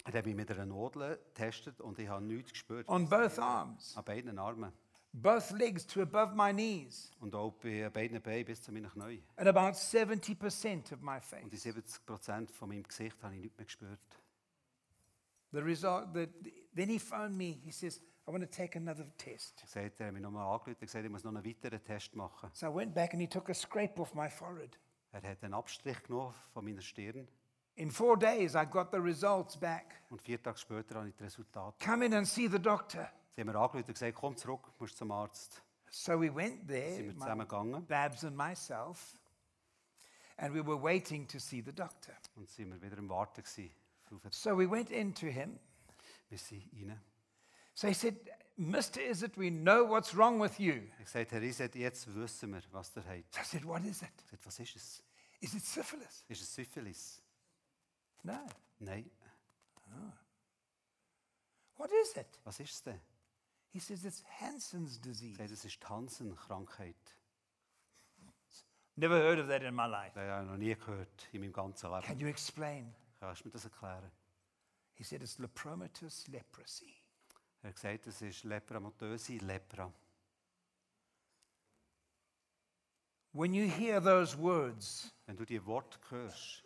[0.05, 2.89] Er hat mich mit einer Nadel getestet und ich habe nichts gespürt.
[2.89, 4.73] on both arms, An beiden Armen.
[5.13, 9.23] both legs to above my knees, Und auch bei beiden Beinen bis zu meinen Knien.
[9.35, 11.49] and about 70% of my Und face.
[11.51, 13.99] die 70 Prozent von meinem Gesicht habe ich nicht mehr gespürt.
[15.51, 16.27] The result, the,
[16.75, 17.59] then he phoned me.
[17.63, 19.61] He says, I want to take another test.
[19.67, 22.49] Sagt, er hat mich nochmal angerufen und gesagt, ich muss noch einen weiteren Test machen.
[22.53, 24.79] So I went back and he took a scrape off my forehead.
[25.11, 27.27] Er hat einen Abstrich genommen von meiner Stirn
[27.75, 30.01] In four days, I got the results back.
[30.09, 31.79] und vier Tage später habe ich das Resultat.
[31.83, 33.09] Come in and see the doctor.
[33.35, 35.61] Sie haben mir angerufen und gesagt, komm zurück, musst zum Arzt.
[35.89, 37.85] So we went there, Sind wir my- zusammen gegangen.
[37.87, 39.19] Babs and myself.
[40.37, 42.13] And we were waiting to see the doctor.
[42.35, 43.71] Und sind wir wieder im Warten gewesen.
[44.31, 45.59] So we went in to him.
[46.29, 46.99] Wir sind rein.
[47.75, 48.15] So he said,
[48.59, 48.99] Mr.
[49.01, 50.89] Izzet, we know what's wrong with you.
[50.97, 53.33] Hat gesagt, Herr Iset, jetzt wissen wir, was ihr habt.
[53.33, 54.09] So I said, What is it?
[54.23, 55.03] Ich sagte, was ist es?
[55.41, 56.23] Is it syphilis?
[56.29, 57.21] Ist es Syphilis?
[58.23, 58.39] No.
[58.79, 59.09] Nein.
[61.77, 62.27] What is it?
[62.37, 62.45] Ah.
[62.45, 62.99] Was ist es denn?
[63.71, 65.37] He says, It's Hansen's disease.
[65.37, 66.95] sagt, es ist Hansen-Krankheit.
[68.95, 70.13] Never heard of that in my life.
[70.15, 72.03] Habe ich noch nie gehört in meinem ganzen Leben.
[72.03, 72.93] Can you explain?
[73.19, 74.11] Kannst du mir das erklären?
[74.93, 77.02] He said, It's lepromatous leprosy.
[77.63, 79.89] Er hat gesagt, es ist lepramotöse Lepra.
[83.31, 86.63] When you hear those words, Wenn du die Worte hörst,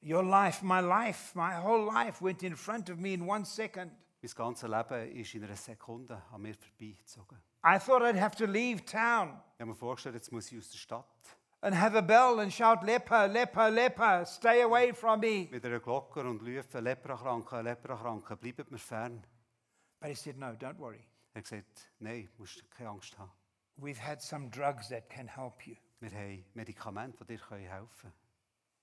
[0.00, 3.92] your life, my life, my whole life went in front of me in one second.
[4.22, 7.38] mein ganzes Leben ist in einer Sekunde an mir vorbeigezogen.
[7.64, 10.70] I thought I'd have to leave town Ich habe mir vorgestellt, jetzt muss ich aus
[10.70, 11.06] der Stadt
[11.60, 15.48] and have a bell and shout, leper, leper, leper, stay away from me.
[15.50, 19.22] mit einer Glocke und rufen, Leprakranke, Leprakranke, bleibt mir fern.
[20.00, 21.04] But he said, No, don't worry.
[21.34, 23.30] Er hat gesagt, nein, musst keine Angst haben.
[23.76, 25.76] We've had some drugs that can help you.
[26.00, 28.14] Wir haben Medikamente, die dir helfen können.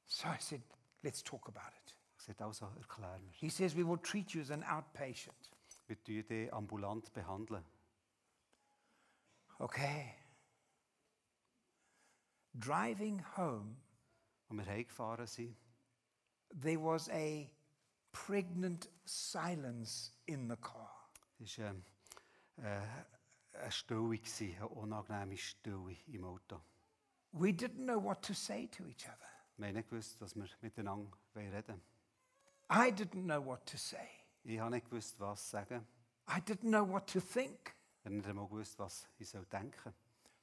[0.06, 0.62] So I said,
[1.02, 1.96] Let's talk about it.
[2.16, 3.32] Er gesagt, also erklär mir.
[3.34, 5.52] He says, We will treat you as an outpatient.
[5.88, 7.66] Wir tun dich ambulant behandeln.
[9.60, 10.14] Okay.
[12.54, 13.78] Driving home,
[14.50, 15.58] Als wir heimgefahren sind,
[16.62, 17.50] there was a
[18.12, 20.97] pregnant silence in the car.
[21.40, 21.76] Es war
[22.58, 22.82] äh,
[23.54, 24.20] eine Stille,
[24.56, 26.62] eine unangenehme Stille im Auto.
[27.32, 29.28] We didn't know what to say to each other.
[29.58, 31.82] Wir haben nicht gewusst, dass wir miteinander reden.
[32.70, 34.08] I didn't know what to say.
[34.44, 35.86] Ich habe nicht gewusst, was sagen.
[36.28, 37.76] I didn't know what to think.
[38.00, 39.94] Ich habe nicht einmal gewusst, was ich soll denken soll.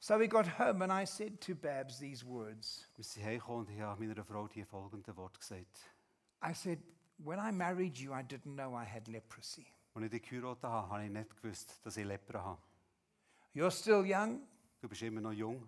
[0.00, 2.86] So we got home and I said to Babs these words.
[2.94, 5.80] Wir sind heimgekommen und ich habe meiner Frau die folgenden Worte gesagt.
[6.42, 6.78] I said,
[7.18, 9.66] When I married you, I didn't know I had leprosy.
[9.94, 12.62] Als ich dich geheiratet habe, habe ich nicht gewusst, dass ich Lepra habe.
[13.54, 14.40] You're still young.
[14.80, 15.66] Du bist immer noch jung.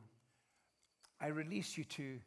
[1.21, 2.21] I release you to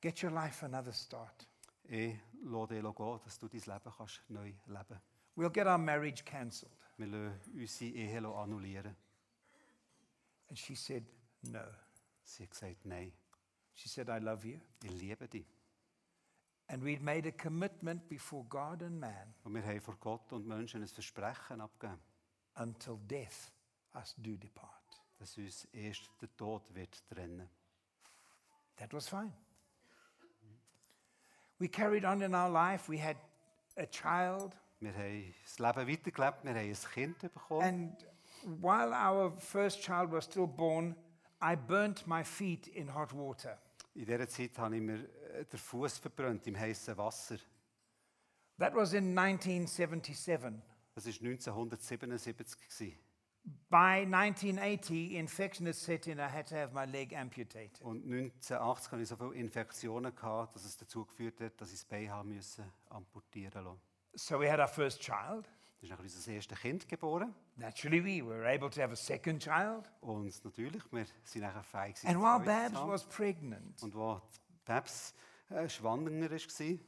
[0.00, 1.46] get your life another start.
[1.84, 5.00] Ich lasse dich gehen, dass du dein Leben kannst neu leben.
[5.36, 6.72] We'll get our marriage cancelled.
[6.96, 8.96] Wir lassen unsere Ehe annullieren.
[10.48, 11.04] And she said,
[11.42, 11.64] No.
[12.22, 13.12] Sie hat gesagt, nein,
[13.74, 14.58] She said, I love you.
[14.82, 15.46] ich liebe dich.
[16.72, 16.98] Und wir
[19.62, 22.00] haben vor Gott und Menschen ein Versprechen abgegeben,
[22.54, 23.52] until death
[23.94, 24.80] us do depart.
[25.20, 27.48] dass uns erst der Tod wird trennen.
[28.76, 29.32] That was fine.
[31.58, 32.90] We carried on in our life.
[32.90, 33.18] We had
[33.76, 34.56] a child.
[34.80, 37.62] Wir haben das Leben weitergelebt, wir haben ein Kind bekommen.
[37.62, 38.06] And
[38.62, 40.96] while our first child was still born,
[41.42, 43.58] I burnt my feet in hot water.
[43.94, 45.06] In dieser Zeit habe ich mir
[45.52, 47.38] den Fuß verbrannt im heißen Wasser.
[48.58, 50.62] That was in 1977.
[50.94, 52.58] Das war 1977.
[52.68, 52.98] gewesen.
[53.70, 56.18] By 1980, infection had set in.
[56.18, 57.80] I had to have my leg amputated.
[57.80, 61.78] Und 1980 hatte ich so viele Infektionen, gehabt, dass es dazu geführt hat, dass ich
[61.80, 63.80] das Bein haben müssen, amputieren musste.
[64.14, 65.48] So we had our first child.
[65.82, 67.34] Dann ist unser erstes Kind geboren.
[67.56, 69.90] Naturally, we were able to have a second child.
[70.02, 74.20] Und natürlich, wir sind nachher fähig And while Babs was pregnant, Und wo
[74.64, 75.14] Babs
[75.50, 76.78] äh, schwanger war,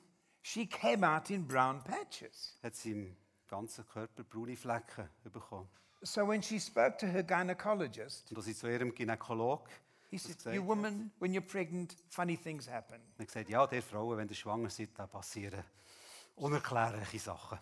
[0.42, 2.58] she came out in brown patches.
[2.62, 3.16] hat sie im
[3.48, 5.68] ganzen Körper braune Flecken bekommen.
[6.02, 9.68] So when she spoke to her gynecologist, Und als sie zu ihrem Gynäkolog
[10.10, 13.00] he said, gesagt You hat, women, when you're pregnant, funny things happen.
[13.18, 15.62] hat gesagt, ja, der Frauen, wenn ihr schwanger seid, da passieren
[16.36, 17.58] unerklärliche Sachen.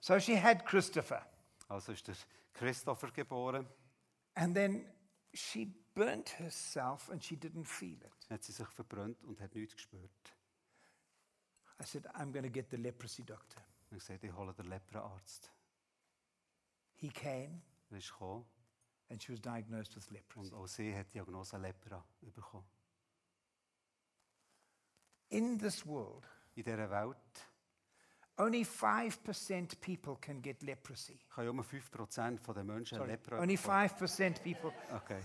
[0.00, 1.26] So she had Christopher.
[1.68, 2.14] Also ist der
[2.54, 3.66] Christopher geboren,
[4.34, 4.86] And then
[5.34, 8.30] she burnt herself and she didn't feel it.
[8.30, 10.10] hat sie sich verbrannt und hat nichts gespürt.
[11.80, 13.62] I said, I'm going to get the leprosy doctor.
[13.90, 15.50] Und ich sagte, ich hole den Lepraarzt.
[16.94, 18.44] He came Er ist gekommen
[19.08, 20.52] and she was diagnosed with leprosy.
[20.52, 22.68] und auch sie hat die Diagnose Lepra bekommen.
[25.30, 26.24] In this world,
[26.54, 27.16] In dieser Welt
[28.40, 31.18] only 5% people can get leprosy.
[31.36, 33.88] nur 5% der Menschen Sorry, Lepra only bekommen.
[33.88, 35.20] 5% people, Okay.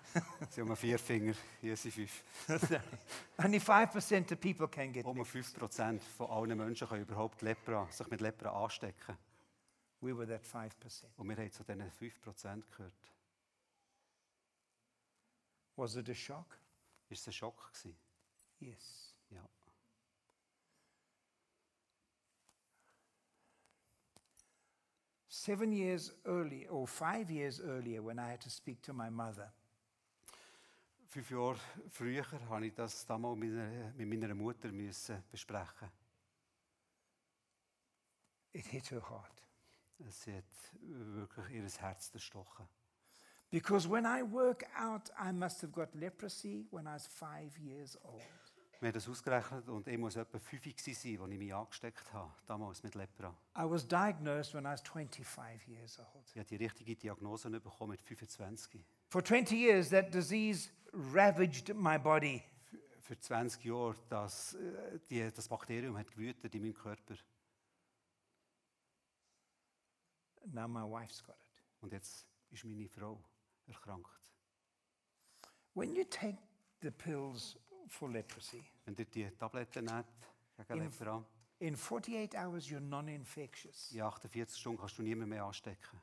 [0.50, 2.24] sie haben vier Finger, hier sind fünf.
[3.38, 5.38] only 5% of people can get Nur leprosy.
[5.56, 9.16] 5% von allen Menschen können überhaupt Lepra, sich mit Lepra anstecken.
[10.00, 11.04] We were that 5%.
[11.16, 12.92] Und wir haben zu diesen 5% gehört.
[15.76, 16.46] Was it a shock?
[17.08, 17.96] Ist es ein Schock gewesen?
[18.60, 19.14] Yes.
[19.30, 19.46] Ja.
[25.46, 29.48] Seven years earlier, or five years earlier, when I had to speak to my mother,
[31.06, 35.88] Fünf Jahre früher habe ich das damals mit meiner, mit meiner Mutter müssen besprechen.
[38.52, 39.40] It hit her heart.
[40.00, 40.42] Es hat
[40.80, 42.66] wirklich ihr Herz zerstochen.
[43.48, 47.96] Because when I work out, I must have got leprosy when I was five years
[48.02, 48.45] old.
[48.80, 52.12] Wir haben das ausgerechnet und ich muss etwa fünf gewesen sein, als ich mich angesteckt
[52.12, 53.34] habe, damals mit Lepra.
[53.56, 56.26] I was diagnosed when I was 25 years old.
[56.34, 58.84] Ich habe die richtige Diagnose bekommen mit 25.
[59.08, 62.42] For 20 years, that disease ravaged my body.
[63.00, 67.14] Für 20 Jahre das, äh, die, das Bakterium hat gewütet in meinem Körper.
[70.52, 71.62] Now my wife's got it.
[71.80, 73.22] Und jetzt ist meine Frau
[73.66, 74.20] erkrankt.
[75.74, 76.38] When you take
[76.82, 77.56] the pills
[77.88, 80.06] for leprosy, Wenn ihr die Tabletten nehmt
[80.68, 81.24] gegen In- Lepra,
[81.58, 83.92] in 48 hours you're non infectious.
[83.92, 86.00] in 48 Stunden kannst du niemand mehr anstecken.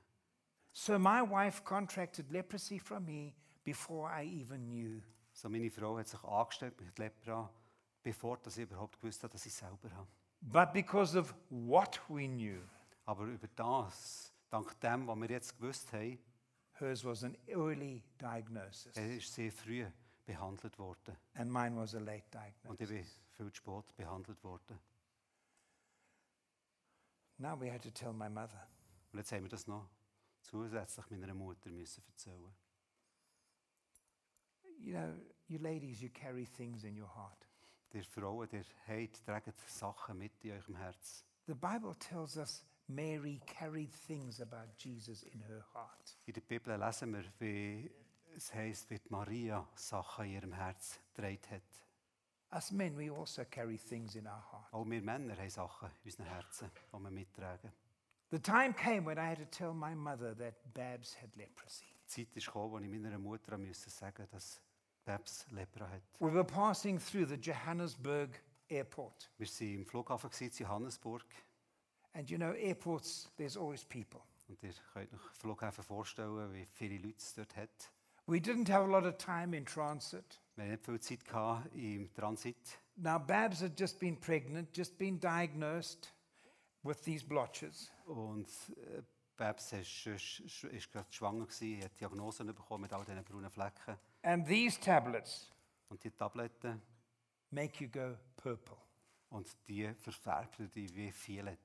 [0.71, 5.01] So my wife contracted leprosy from me before I even knew.
[5.31, 7.49] So meine Frau hat sich angesteckt mit Lepra,
[8.01, 10.07] bevor dass ich überhaupt gewusst habe, dass ich es selber habe.
[10.41, 12.61] But because of what we knew,
[13.05, 16.17] Aber über das, dank dem, was wir jetzt gewusst haben,
[16.73, 19.85] hers was an early diagnosis, er ist sehr früh
[20.25, 21.17] behandelt worden.
[21.35, 22.23] and mine was a late
[22.63, 23.21] Und ich bin diagnosis.
[23.37, 24.79] viel zu spät behandelt worden.
[27.37, 28.67] Now we had to tell my mother.
[29.11, 29.89] Und jetzt haben wir das noch
[30.41, 32.53] zusätzlich meiner Mutter müssen erzählen.
[34.79, 35.13] You know,
[35.47, 37.47] you ladies, you carry things in your heart.
[37.93, 41.23] Ihr Frauen, ihr habt, tragt Sachen mit in eurem Herz.
[41.45, 46.17] The Bible tells us Mary carried things about Jesus in her heart.
[46.25, 47.91] In der Bibel lesen wir, wie
[48.35, 51.83] es heisst, wie Maria Sachen in ihrem Herz getragen hat.
[52.53, 54.71] Us men, we also carry things in our heart.
[54.73, 57.71] Auch wir Männer haben Sachen in unseren Herzen, die wir mittragen.
[58.29, 61.85] The time came when I had to tell my mother that Babs had leprosy.
[62.03, 64.61] Die Zeit ist gekommen, als ich meiner Mutter musste sagen dass
[65.05, 66.03] Babs Lepra hat.
[66.19, 69.29] We were passing through the Johannesburg airport.
[69.37, 71.25] Wir waren im Flughafen in Johannesburg.
[72.13, 74.21] And you know, airports, there's always people.
[74.47, 77.91] Und ihr könnt euch Flughäfen vorstellen, wie viele Leute es dort hat.
[78.25, 80.39] We didn't have a lot of time in transit.
[80.55, 82.79] Wir hatten nicht viel Zeit gehabt im Transit.
[82.95, 86.13] Now, Babs had just been pregnant, just been diagnosed
[86.83, 87.91] with these blotches.
[88.05, 89.01] Und äh,
[89.35, 93.49] Babs ist, ist, ist gerade schwanger gewesen, er hat Diagnosen bekommen mit all diesen braunen
[93.49, 93.97] Flecken.
[94.21, 95.51] And these tablets
[95.89, 96.81] Und die Tabletten,
[97.49, 98.77] make you go purple.
[99.29, 101.59] und die verfärben die wie Violett.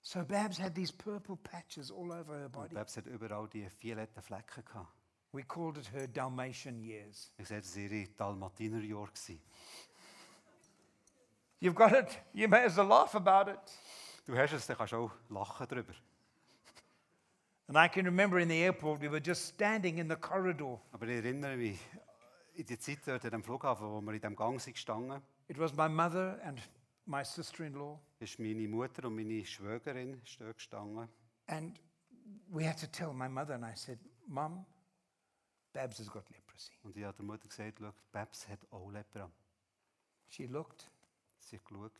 [0.00, 2.74] So Babs had these purple patches all over her Und body.
[2.74, 4.94] Babs hat überall die violetten Flecken gehabt.
[5.32, 7.32] We called it her Dalmatian years.
[7.38, 9.08] Ich sehe, das war ihre Dalmatinerjahre.
[9.12, 9.40] gewesen.
[11.60, 12.18] You've got it.
[12.32, 13.58] You may as well laugh about it.
[14.26, 15.92] Du hast es, dann kannst du auch lachen darüber.
[17.68, 20.80] And I can remember in the airport, we were just standing in the corridor.
[20.92, 21.78] Aber ich erinnere mich
[22.54, 25.74] in die Zeit dort am Flughafen, wo wir in diesem Gang sind gestanden, It was
[25.74, 26.60] my mother and
[27.06, 27.98] my sister in law.
[28.20, 31.08] ist meine Mutter und meine Schwägerin ist dort gestanden.
[31.48, 31.78] And
[32.50, 34.64] we had to tell my mother, and I said, Mum,
[35.72, 36.72] Babs has got leprosy.
[36.82, 39.30] Und ich habe der Mutter gesagt, schau, Babs hat auch Lepra.
[40.28, 40.90] She looked,
[41.38, 41.92] Sie hat geschaut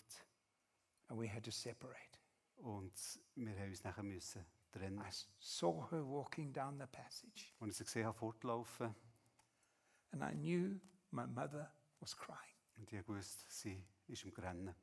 [1.09, 2.18] and we had to separate.
[2.57, 2.92] und
[3.37, 4.98] wir haben uns nachher müssen trennen.
[4.98, 8.94] I saw her walking down the passage, Und ich sie gesehen habe, fortlaufen
[10.11, 10.78] and I knew
[11.11, 12.38] my mother was crying.
[12.78, 14.74] und ich wusste, sie ist im Rennen.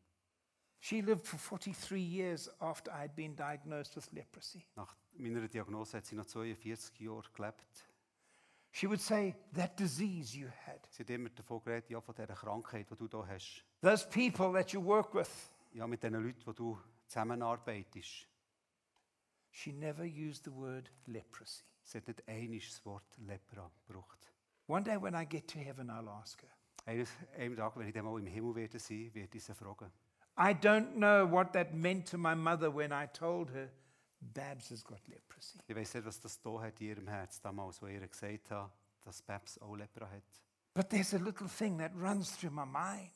[0.79, 4.63] She lived for 43 years after I'd been diagnosed with leprosy.
[4.75, 7.85] Nach meiner Diagnose hat sie noch 42 Jahre gelebt.
[8.75, 12.33] She would say, That disease you had, Sie hat immer davon geredet, ja, von dieser
[12.35, 13.63] Krankheit, die du hier hast.
[13.81, 15.29] those people that you work with.
[15.71, 18.27] Ja, mit den Leuten, die du zusammenarbeitest.
[19.51, 21.63] She never used the word leprosy.
[21.83, 24.29] Sie hat nicht einmal das Wort Lepra gebraucht.
[24.67, 26.49] One day when I get to heaven, I'll ask her.
[26.85, 29.89] Eines, einem Tag, wenn ich dann mal im Himmel werde sein, werde ich sie fragen.
[30.37, 33.69] I don't know what that meant to my mother when I told her
[34.33, 35.59] Babs has got leprosy.
[35.67, 38.71] Ich weiß nicht, was das da hat in ihrem Herz damals, wo ihr gesagt habe,
[39.03, 40.23] dass Babs auch Lepra hat.
[40.73, 43.11] But there's a little thing that runs through my mind.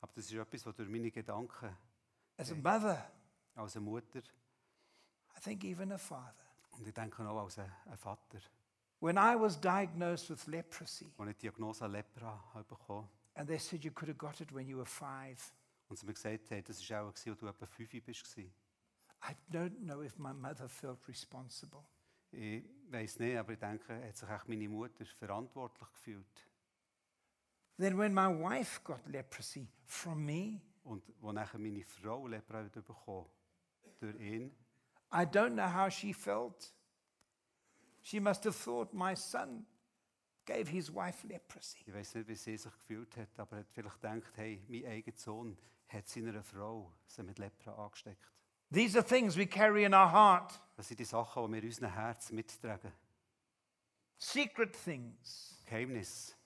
[0.00, 1.76] Aber das ist etwas, was durch meine Gedanken
[2.36, 3.10] As a mother,
[3.54, 4.20] als eine Mutter
[5.36, 6.34] I think even a father.
[6.70, 8.38] und ich denke auch als ein, ein Vater,
[9.00, 13.84] When I was diagnosed with leprosy, als ich die Diagnose Lepra bekommen and they said
[13.84, 15.52] you could have got it when you were five,
[15.88, 18.36] und sie mir gesagt haben, das war auch, als du etwa fünf warst.
[19.22, 21.84] I don't know if my mother felt responsible.
[22.32, 26.46] Ich weiß nicht, aber ich denke, hat sich echt meine Mutter verantwortlich gefühlt.
[27.76, 33.26] Then, when my wife got leprosy from me, Und wo nachher meine Frau Lepra bekommen
[33.98, 34.54] durch ihn,
[35.12, 36.74] I don't know how she felt.
[38.02, 39.66] She must have thought my son
[40.44, 41.78] gave his wife leprosy.
[41.86, 44.86] Ich weiß nicht, wie sie sich gefühlt hat, aber er hat vielleicht gedacht, hey, mein
[44.86, 45.58] eigener Sohn
[45.88, 48.39] hat seiner Frau sie mit Lepra angesteckt.
[48.72, 51.68] These are things we carry in our heart, Das sind die Sachen, die wir in
[51.68, 52.92] unserem Herz mittragen.
[54.18, 55.56] secret things.
[55.66, 56.36] Geheimnis.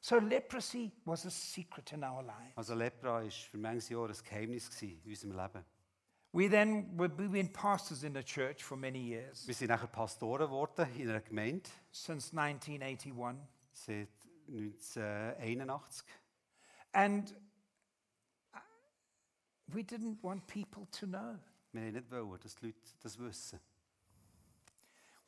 [0.00, 2.56] So leprosy was a secret in our lives.
[2.56, 5.64] Also Lepra war für manches Jahr ein Geheimnis in unserem Leben.
[6.32, 10.46] We then were, been pastors in the church for many years, Wir sind nachher Pastoren
[10.46, 13.14] geworden in einer Gemeinde since 1981.
[13.72, 14.08] seit
[14.46, 16.04] 1981.
[16.92, 17.34] And
[19.68, 21.38] we didn't want people to know.
[21.72, 23.60] Wir wollten nicht, wollen, dass die Leute das wissen.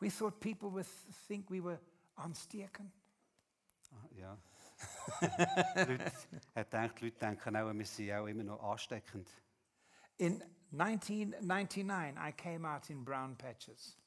[0.00, 0.86] We thought people would
[1.28, 1.78] think we were
[2.16, 2.90] ansteken.
[3.92, 4.38] Ah, Ja.
[5.74, 6.12] Leute,
[6.54, 9.28] er denkt, die Leute denken auch, wir sind auch immer noch ansteckend.
[10.16, 13.98] In 1999, I came out in brown patches.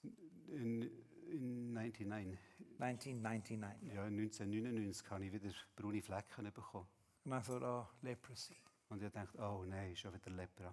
[0.48, 0.90] In,
[1.32, 2.40] in 99,
[2.80, 3.94] 1999.
[3.94, 6.88] ja, 1999 habe ich wieder braune Flecken bekommen.
[7.26, 8.56] And I thought, oh, leprosy.
[8.94, 10.72] Und ich dachte, oh nein, schon wieder Lepra.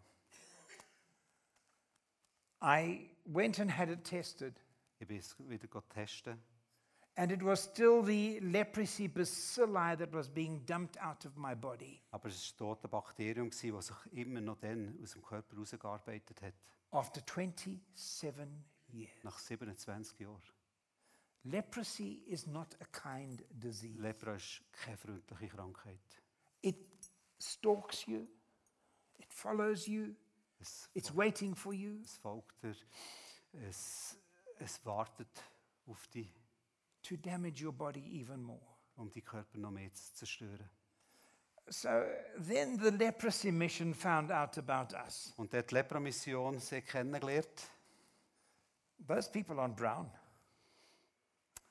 [2.62, 4.54] I went and had it tested,
[4.98, 6.38] Ich bin es wieder testen.
[7.16, 11.98] and it was still the leprosy bacilli that was being dumped out of my body
[12.12, 16.42] Aber es war dort ein Bakterium, das sich immer noch dann aus dem Körper herausgearbeitet
[16.42, 16.54] hat.
[16.90, 18.46] after 27
[18.92, 19.10] years.
[19.22, 20.42] Nach 27 Jahren.
[21.44, 23.98] Leprosy is not a kind disease.
[23.98, 25.98] Lepra ist keine freundliche Krankheit.
[26.60, 26.99] It
[27.40, 28.26] stalks you,
[29.18, 30.14] it follows you,
[30.60, 32.74] Es, it's waiting for you es folgt dir,
[33.66, 34.16] es,
[34.58, 35.42] es wartet
[35.86, 36.28] auf dich,
[37.02, 38.60] to damage your body even more.
[38.96, 40.68] um die Körper noch mehr zu zerstören.
[41.68, 41.88] So
[42.36, 45.32] then the leprosy mission found out about us.
[45.36, 47.70] Und die Lepra-Mission sie kennengelernt.
[49.06, 50.10] Those people aren't brown.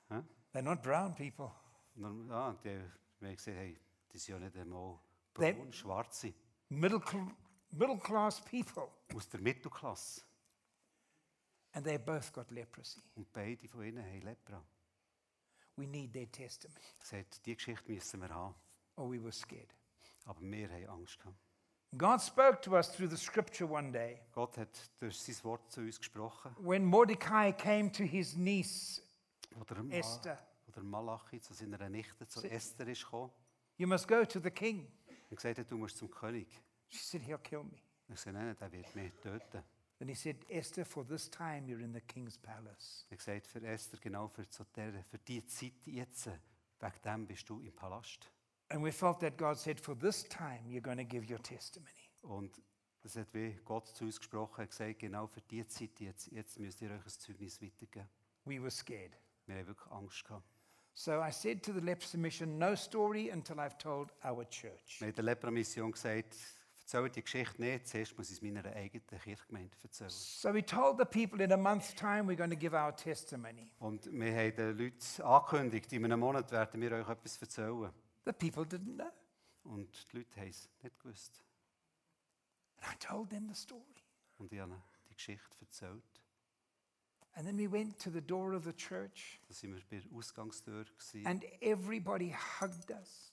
[0.10, 0.24] Hä?
[0.54, 1.52] They're not brown people.
[1.96, 2.80] Dann- Ah, die
[3.20, 3.78] wir gesehen, hey,
[4.12, 4.98] die sind ja nicht einmal
[5.40, 6.34] braun, schwarze.
[6.70, 7.02] Middle,
[7.72, 8.90] middle class people.
[9.16, 10.22] Aus der Mittelklasse.
[11.74, 13.02] And they both got leprosy.
[13.16, 14.64] Und beide von ihnen haben Lepra.
[15.76, 16.80] We need their testimony.
[17.00, 18.56] Gesagt, die Geschichte müssen wir haben.
[18.96, 19.74] Or we were scared.
[20.26, 21.38] Aber wir haben Angst gehabt.
[21.98, 24.22] God spoke to us through the scripture one day.
[24.32, 26.56] Gott hat durch sein Wort zu uns gesprochen.
[26.60, 29.02] When Mordecai came to his niece,
[29.60, 30.38] Oder, Esther,
[30.68, 33.32] oder Malachi zu seiner Nichte, zu Esther, ist gekommen
[33.80, 34.88] you must go to the king.
[35.30, 36.48] Und gesagt hat, du musst zum König.
[36.90, 37.78] She said, He'll kill me.
[38.08, 39.64] Ich sagte, nein, der wird mich töten.
[40.00, 43.06] Then he said, Esther, for this time you're in the king's palace.
[43.10, 46.28] Er gesagt, für Esther, genau für, der, für die Zeit jetzt,
[46.80, 48.32] wegen dem bist du im Palast.
[48.70, 51.92] And we felt that God said, for this time you're going to give your testimony.
[52.22, 52.62] Und
[53.02, 56.28] das hat wie Gott zu uns gesprochen, er hat gesagt, genau für die Zeit jetzt,
[56.32, 58.10] jetzt müsst ihr euch ein Zeugnis weitergeben.
[58.46, 59.18] We were scared.
[59.46, 60.59] Wir haben wirklich Angst gehabt.
[61.00, 65.00] So I said to the leprosy mission, no story until I've told our church.
[65.00, 66.36] Wir haben der Lepra-Mission gesagt,
[66.82, 70.10] erzähl die Geschichte nicht, zuerst muss ich es meiner eigenen Kirchgemeinde erzählen.
[70.10, 73.72] So we told the people in a month's time we're going to give our testimony.
[73.80, 77.94] Und wir haben den Leuten angekündigt, in einem Monat werden wir euch etwas erzählen.
[78.26, 79.10] The people didn't know.
[79.64, 81.46] Und die Leute haben es nicht gewusst.
[82.82, 84.04] And I told them the story.
[84.38, 84.76] Und ich habe
[85.10, 86.04] die Geschichte erzählt.
[87.40, 90.12] And then we went to the door of the church, Da sind wir bei der
[90.14, 90.84] Ausgangstür.
[90.84, 91.26] Gewesen.
[91.26, 93.32] and everybody hugged us.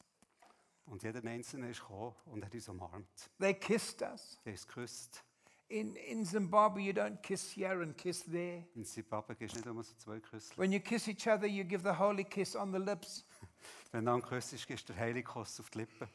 [0.86, 3.08] Und jeder Einzelne ist gekommen und hat uns umarmt.
[3.40, 4.38] They kissed us.
[4.44, 5.24] Der ist geküsst.
[5.68, 8.64] In, in Zimbabwe, you don't kiss here and kiss there.
[8.76, 10.56] In Zimbabwe gehst du nicht um so zwei Küsse.
[10.56, 13.24] When you kiss each other, you give the holy kiss on the lips.
[13.90, 16.08] Wenn du küsst, gehst du den heiligen Kuss auf die Lippen.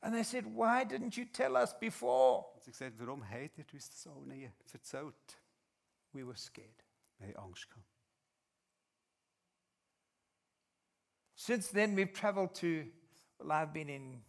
[0.00, 2.46] And they said, Why didn't you tell us before?
[2.54, 5.14] Und sie gesagt, warum habt ihr uns das auch nie erzählt?
[6.12, 6.84] We were scared.
[7.18, 7.68] Wir haben Angst.
[11.34, 12.86] Since then, we've traveled to,
[13.38, 14.22] well, I've been in,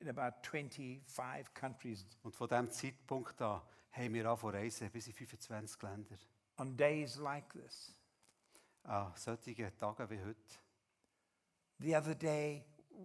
[0.00, 3.60] in about 25 countries Und von diesem Zeitpunkt an
[3.92, 6.16] haben wir angefangen reisen bis in 25 Länder.
[6.58, 7.92] on days like this.
[8.84, 10.58] Ah, an solchen Tagen wie heute.
[11.78, 12.64] The other day,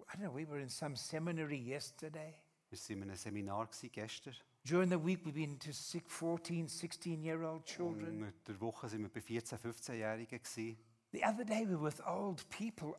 [0.10, 2.34] I don't know, we were in some seminary yesterday.
[2.70, 4.36] Wir waren in einem Seminar gestern.
[4.64, 5.72] During the week, we've been to
[6.08, 8.24] 14, 16 year old children.
[8.24, 10.40] Und der Woche waren wir bei 14-, 15-Jährigen.
[10.40, 10.78] gewesen.
[11.12, 12.96] The other day, we were with old people,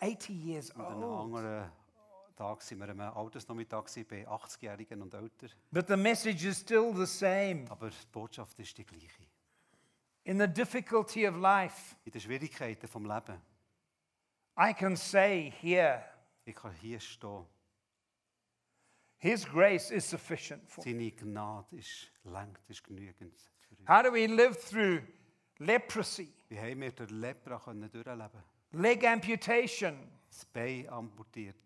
[0.00, 1.24] 80 years Und an old.
[1.34, 1.70] anderen
[2.36, 5.48] Tag waren wir am Altersnachmittag bei 80-Jährigen und älter.
[5.72, 7.64] But the message is still the same.
[7.70, 9.26] Aber die Botschaft ist die gleiche.
[10.24, 13.40] In the difficulty of life, In den Schwierigkeiten des Lebens.
[14.60, 16.04] I can say here,
[16.44, 17.46] Ich kann hier stehen.
[19.18, 20.92] His grace is sufficient for me.
[20.92, 23.34] Seine Gnade ist lenkt, ist genügend.
[23.86, 25.02] How do we live through
[25.58, 26.32] leprosy?
[26.48, 28.30] Wie haben wir durch Lepra können durchleben
[28.72, 29.96] leg amputation,
[30.28, 31.56] das Bein amputiert.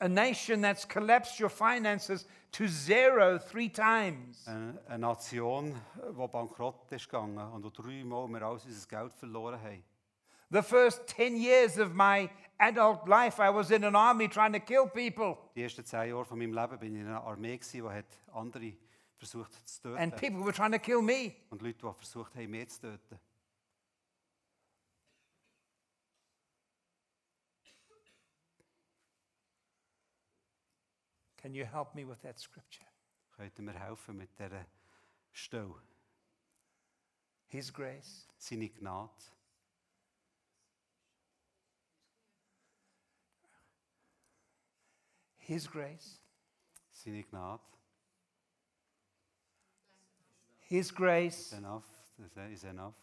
[0.00, 4.46] a nation that's collapsed your finances to zero three times.
[4.46, 9.84] Eine Nation, die bankrott ist gegangen und wo dreimal wir alles unser Geld verloren haben.
[10.50, 12.28] The first 10 years of my
[12.58, 16.24] adult life, I was in an army trying to kill people, Die ersten zehn Jahre
[16.24, 18.72] von meinem Leben bin ich in einer Armee, gewesen, die hat andere
[19.16, 19.96] versucht zu töten.
[19.98, 21.34] and people were trying to kill me.
[21.50, 23.18] und Leute, die versucht haben, mich zu töten.
[31.40, 32.86] Can you help me with that scripture?
[33.36, 34.66] Könnt ihr mir helfen mit dieser
[35.32, 35.74] Stelle?
[37.46, 39.10] His grace, Seine Gnade,
[45.50, 46.22] His grace,
[46.92, 47.60] seine Gnade,
[50.68, 51.82] His grace enough,
[52.52, 52.94] Is enough,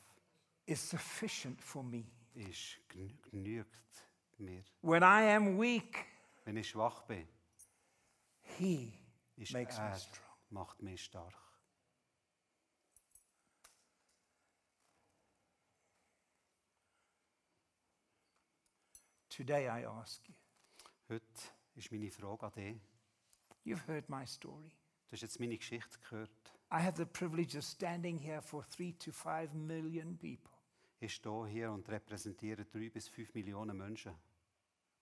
[0.66, 2.06] is sufficient for me.
[2.36, 4.64] ist genügt mir.
[4.82, 6.06] When I am weak,
[6.46, 7.28] Wenn ich schwach bin,
[8.58, 8.94] He
[9.52, 10.38] makes me er, strong.
[10.50, 11.36] macht mich stark.
[19.30, 20.34] Today I ask you,
[21.10, 22.76] Heute ist meine Frage an dich.
[23.66, 24.70] you've heard my story.
[25.10, 26.30] Du hast jetzt meine Geschichte gehört.
[26.72, 30.52] I have the privilege of standing here for three to five million people.
[31.00, 34.14] Ich stehe hier und repräsentiere drei bis fünf Millionen Menschen.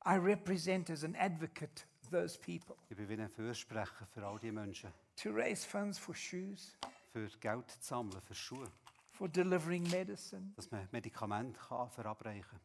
[0.06, 4.52] I represent as an advocate those people Ich bin wie ein Fürsprecher für all diese
[4.54, 4.92] Menschen.
[5.16, 6.78] to raise funds for shoes,
[7.12, 8.70] Für Geld zu sammeln, für Schuhe.
[9.14, 10.52] for delivering medicine.
[10.58, 12.60] Dass man Medikamente kann verabreichen kann.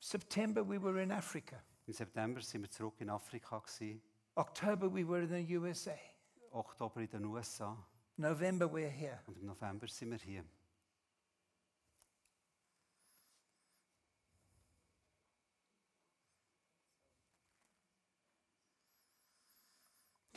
[0.00, 1.62] September we were in Africa.
[1.86, 3.58] Im September sind wir zurück in Afrika.
[3.58, 4.00] Gewesen.
[4.36, 5.98] October we were in the USA.
[6.52, 7.76] Oktober in den USA.
[8.16, 9.20] November we're here.
[9.26, 10.44] Und im November sind wir hier.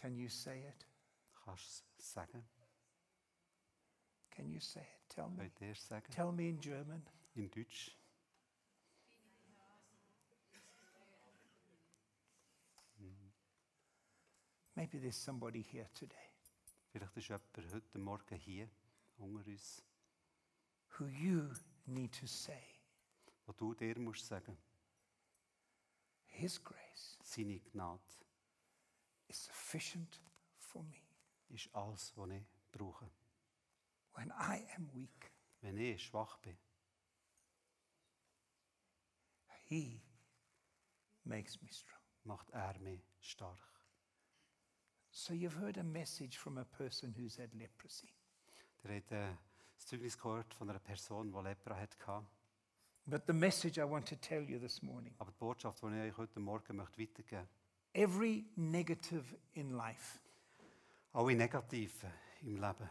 [0.01, 0.87] Can you say it?
[1.45, 2.43] Kannst du es sagen?
[4.31, 5.09] Can you say it?
[5.09, 5.37] Tell me.
[5.37, 6.11] Könnt ihr es sagen?
[6.11, 7.03] Tell me in German.
[7.35, 7.95] In Deutsch.
[14.81, 16.15] Maybe there's somebody here today
[16.91, 18.67] Vielleicht ist jemand heute Morgen hier
[19.19, 19.83] unter uns,
[20.97, 21.53] who you
[21.85, 22.63] need to say,
[23.45, 24.57] wo du dir musst sagen,
[26.25, 28.01] His grace seine Gnade
[29.27, 30.19] is sufficient
[30.57, 30.97] for me
[31.49, 33.07] ist alles, was ich brauche.
[34.15, 35.31] when I am weak.
[35.61, 36.57] Wenn ich schwach bin,
[39.67, 40.01] He
[41.23, 42.01] makes me strong.
[42.23, 43.70] macht er mich stark.
[45.11, 48.09] So you've heard a message from a person who's had leprosy.
[48.83, 49.37] Ihr habt äh, eh,
[49.75, 51.97] das Zeugnis gehört von einer er Person, die Lepra hatte.
[53.05, 56.11] But the message I want to tell you this morning Aber die Botschaft, die ich
[56.11, 57.47] euch heute Morgen möchte weitergeben
[57.93, 60.19] every negative in life
[61.13, 62.09] alle Negativen
[62.41, 62.89] eh, im Leben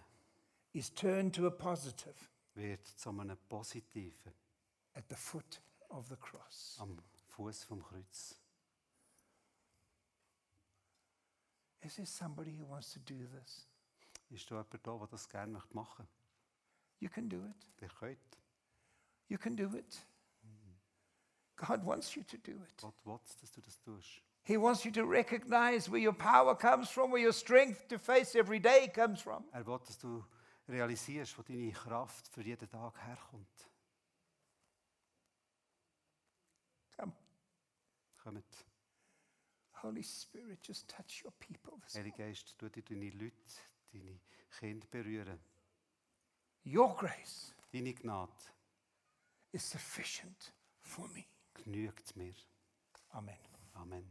[0.72, 4.32] is turned to a positive wird zu einem Positiven
[4.94, 6.76] at the foot of the cross.
[6.80, 6.98] am
[7.28, 8.39] Fuß vom Kreuz.
[11.82, 13.66] Is there somebody who wants to do this?
[14.30, 16.06] Ist da jemand da, der das gerne möchte machen
[17.00, 17.54] You can do it.
[17.80, 17.84] möchte?
[17.84, 18.38] Ihr könnt.
[19.28, 20.06] You can do it.
[21.56, 22.76] God wants you to do it.
[22.80, 24.22] Gott will, dass du das tust.
[24.42, 28.34] He wants you to recognize where your power comes from, where your strength to face
[28.34, 29.44] every day comes from.
[29.52, 30.24] Er will, dass du
[30.68, 33.70] realisierst, wo deine Kraft für jeden Tag herkommt.
[36.96, 37.12] Come,
[38.22, 38.69] Kommt.
[39.82, 42.12] Holy Spirit, just touch your people this morning.
[42.12, 43.34] Heilige Geist, tu dir deine Leute,
[43.92, 44.20] deine
[44.58, 45.40] Kinder berühren.
[46.64, 48.32] Your grace Deine Gnade
[49.52, 51.24] is sufficient for me.
[51.54, 52.34] genügt mir.
[53.12, 53.38] Amen.
[53.74, 54.04] Amen.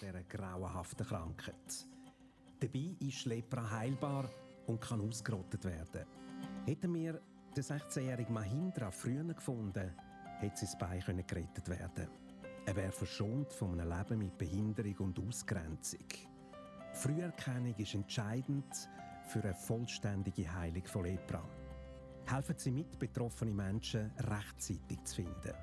[0.00, 1.86] Dieser grauenhaften Krankheit.
[2.58, 4.30] Dabei ist Lepra heilbar
[4.66, 6.06] und kann ausgerottet werden.
[6.66, 7.20] Hätten wir
[7.56, 9.92] den 16-jährigen Mahindra früher gefunden,
[10.38, 12.08] hätte sein Bein gerettet werden
[12.66, 16.06] Er wäre verschont von einem Leben mit Behinderung und Ausgrenzung.
[16.92, 18.88] Früherkennung ist entscheidend
[19.26, 21.42] für eine vollständige Heilung von Lepra.
[22.26, 25.54] Helfen Sie mit, betroffene Menschen rechtzeitig zu finden.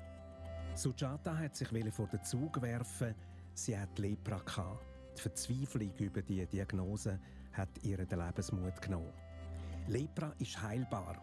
[0.74, 3.14] Sujata hat sich vor den Zug werfen,
[3.58, 4.84] sie hat Lepra gehabt.
[5.16, 7.18] Die Verzweiflung über die Diagnose
[7.52, 9.12] hat ihr den Lebensmut genommen.
[9.88, 11.16] Lepra ist heilbar.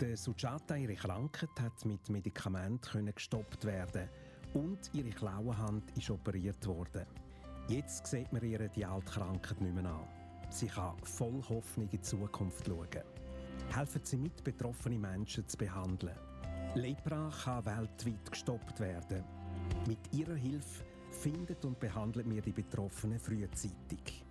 [0.00, 4.08] Der Sujata, ihre Krankheit, hat mit Medikamenten gestoppt werden
[4.54, 7.06] und ihre Klauenhand ist operiert worden.
[7.68, 10.06] Jetzt sieht man ihr die alte Krankheit nicht mehr an.
[10.50, 13.02] Sie kann voll Hoffnung in die Zukunft schauen.
[13.74, 16.16] Helfen Sie mit, betroffene Menschen zu behandeln.
[16.74, 19.24] Lepra kann weltweit gestoppt werden.
[19.86, 20.84] Mit Ihrer Hilfe
[21.14, 24.24] findet und behandelt wir die Betroffenen frühzeitig.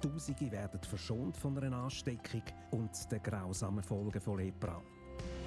[0.00, 4.82] Tausende werden verschont von einer Ansteckung und den grausamen Folgen von Lepra.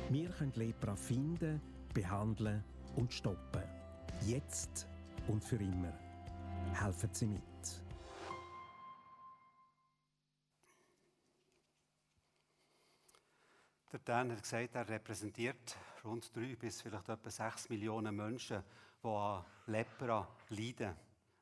[0.10, 1.62] Wir können Lepra finden,
[1.94, 2.64] behandeln
[2.96, 3.64] und stoppen.
[4.26, 4.88] Jetzt
[5.28, 5.94] und für immer.
[6.74, 7.42] Helfen Sie mit.
[13.92, 18.64] Der Dan hat gesagt, er repräsentiert rund drei bis vielleicht etwa sechs Millionen Menschen,
[19.02, 20.96] die an Lepra leiden,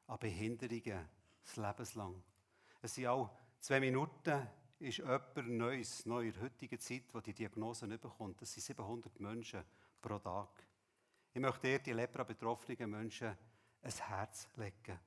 [0.08, 1.08] an Behinderungen,
[1.44, 2.22] das Lebenslang.
[2.82, 3.30] Es sind auch
[3.60, 4.48] zwei Minuten,
[4.80, 8.42] ist jemand Neues, neu in der heutigen Zeit, der die Diagnose nicht bekommt.
[8.42, 9.64] Das sind 700 Menschen
[10.02, 10.50] pro Tag.
[11.34, 13.36] Ich möchte dir, die Lepra-betroffenen Menschen,
[13.82, 15.00] ein Herz legen.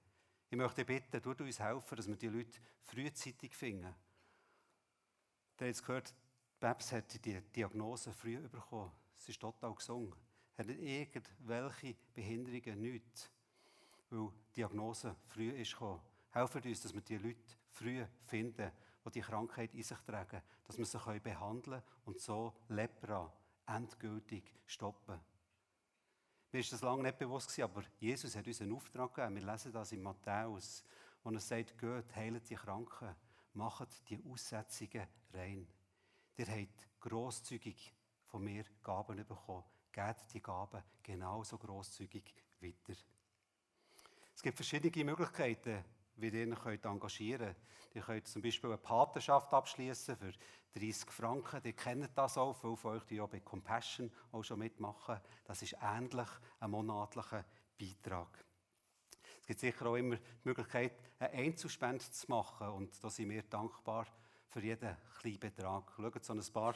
[0.48, 3.94] Ich möchte bitten, du uns helfen, dass wir die Leute frühzeitig finden.
[5.52, 6.14] Habt jetzt gehört,
[6.58, 8.90] Babs hat die Diagnose früh bekommen.
[9.16, 10.14] Sie ist total gesungen.
[10.56, 13.30] Hat nicht irgendwelche Behinderungen, nichts.
[14.10, 16.02] Weil die Diagnose früh ist gekommen.
[16.32, 18.70] Helfen uns, dass wir die Leute früh finden,
[19.06, 23.32] die die Krankheit in sich tragen, dass wir sie behandeln können und so Lepra
[23.66, 25.18] endgültig stoppen.
[26.52, 29.36] Mir ist das lange nicht bewusst aber Jesus hat uns einen Auftrag gegeben.
[29.36, 30.84] Wir lesen das in Matthäus,
[31.22, 33.16] wo er sagt, geht, heilt die Kranken,
[33.54, 35.66] macht die Aussetzungen rein.
[36.36, 37.94] Ihr habt grosszügig
[38.26, 39.64] von mir Gaben bekommen.
[39.92, 42.98] Gebt die Gaben genauso grosszügig weiter.
[44.34, 45.84] Es gibt verschiedene Möglichkeiten,
[46.16, 47.56] wie ihr euch engagieren könnt.
[47.94, 50.32] Ihr könnt zum Beispiel eine Patenschaft abschließen für
[50.78, 51.60] 30 Franken.
[51.64, 55.20] Ihr kennt das auch, viele von euch, die ja bei Compassion auch schon mitmachen.
[55.44, 56.28] Das ist ähnlich
[56.60, 57.44] ein monatlicher
[57.78, 58.44] Beitrag.
[59.40, 62.68] Es gibt sicher auch immer die Möglichkeit, eine Einzelspende zu machen.
[62.68, 64.06] Und da sind wir dankbar
[64.48, 65.92] für jeden kleinen Betrag.
[65.96, 66.74] Schaut, so ein paar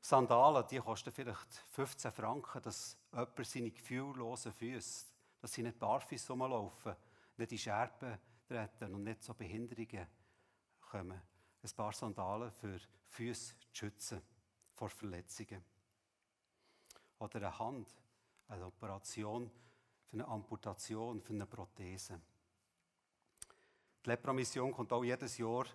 [0.00, 5.06] Sandalen, die kosten vielleicht 15 Franken, dass jemand seine gefühllosen Füße,
[5.40, 6.96] dass sie nicht barfuß rumlaufen,
[7.36, 10.06] nicht in Scherben treten und nicht so Behinderungen
[10.80, 11.20] kommen.
[11.62, 14.22] Ein paar Sandalen für Füße zu schützen
[14.74, 15.62] vor Verletzungen.
[17.18, 17.94] Oder eine Hand,
[18.48, 19.50] eine Operation
[20.06, 22.20] für eine Amputation, für eine Prothese.
[24.04, 25.66] Die Lepra-Mission kommt auch jedes Jahr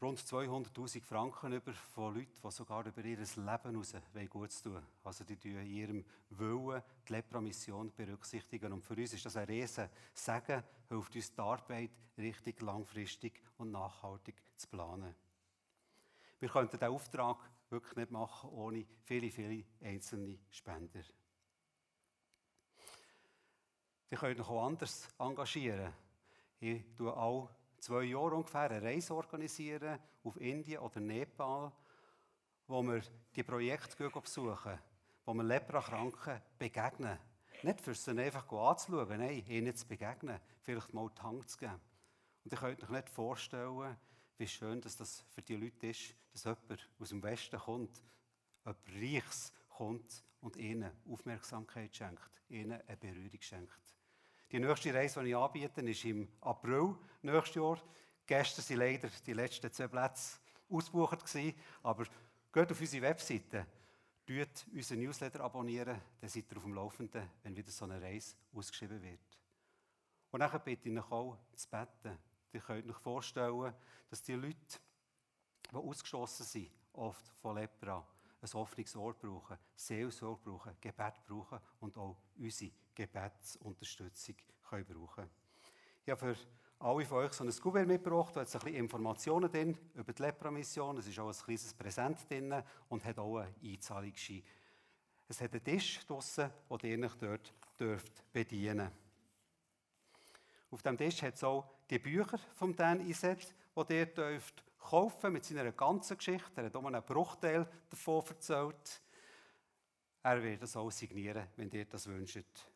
[0.00, 3.94] rund 200.000 Franken über von Leuten, die sogar über ihr Leben hinaus
[4.30, 8.72] gut tun Also die tun in ihrem Willen die Lepra-Mission berücksichtigen.
[8.72, 13.72] Und für uns ist das ein riesen Segen, hilft uns die Arbeit richtig langfristig und
[13.72, 15.14] nachhaltig zu planen.
[16.38, 17.36] Wir könnten diesen Auftrag
[17.68, 21.02] wirklich nicht machen ohne viele, viele einzelne Spender.
[24.10, 25.92] Ihr könnt euch auch anders engagieren.
[26.58, 31.72] Ich tue auch zwei Jahren ungefähr eine Reise organisieren auf Indien oder Nepal,
[32.66, 33.02] wo wir
[33.34, 34.78] die Projekte besuchen,
[35.24, 37.18] wo wir Leprakranken begegnen.
[37.62, 41.80] Nicht für sie einfach anzuschauen, nein, ihnen zu begegnen, vielleicht mal die Hand zu geben.
[42.44, 43.96] Und ihr könnt euch nicht vorstellen,
[44.38, 48.02] wie schön dass das für die Leute ist, dass jemand aus dem Westen kommt,
[48.64, 53.99] jemand Reichs kommt und ihnen Aufmerksamkeit schenkt, ihnen eine Berührung schenkt.
[54.50, 57.78] Die nächste Reise, die ich anbiete, ist im April nächstes Jahr.
[58.26, 60.38] Gestern waren leider die letzten zwei Plätze
[60.68, 61.24] ausgebucht.
[61.82, 62.04] Aber
[62.52, 63.66] geht auf unsere Webseite,
[64.26, 68.34] abonniert unseren Newsletter, abonnieren, dann seid ihr auf dem Laufenden, wenn wieder so eine Reise
[68.52, 69.38] ausgeschrieben wird.
[70.32, 72.18] Und dann bitte ich euch auch zu beten.
[72.52, 73.72] Ihr könnt euch vorstellen,
[74.08, 74.78] dass die Leute,
[75.70, 78.04] die ausgeschlossen sind, oft von Lepra,
[78.42, 84.36] ein offenes Ohr brauchen, Seelsorge brauchen, Gebet brauchen und auch unsere Gebetsunterstützung
[84.68, 85.28] können brauchen
[86.04, 86.36] Ich habe für
[86.78, 90.22] alle von euch so ein Kuvert mitgebracht, da hat ein bisschen Informationen drin über die
[90.22, 90.96] Lepra-Mission.
[90.96, 94.42] Es ist auch ein kleines Präsent drin und hat auch einen Einzahlungsschein.
[95.28, 96.50] Es hat einen Tisch draussen,
[96.82, 98.90] den ihr euch dort dürft bedienen
[100.70, 105.32] Auf dem Tisch hat es auch die Bücher vom Dan eingesetzt, die ihr dürft kaufen
[105.32, 106.60] mit seiner ganzen Geschichte.
[106.60, 109.02] Er hat auch einen Bruchteil davon erzählt.
[110.22, 112.66] Er wird das auch signieren, wenn ihr das wünscht.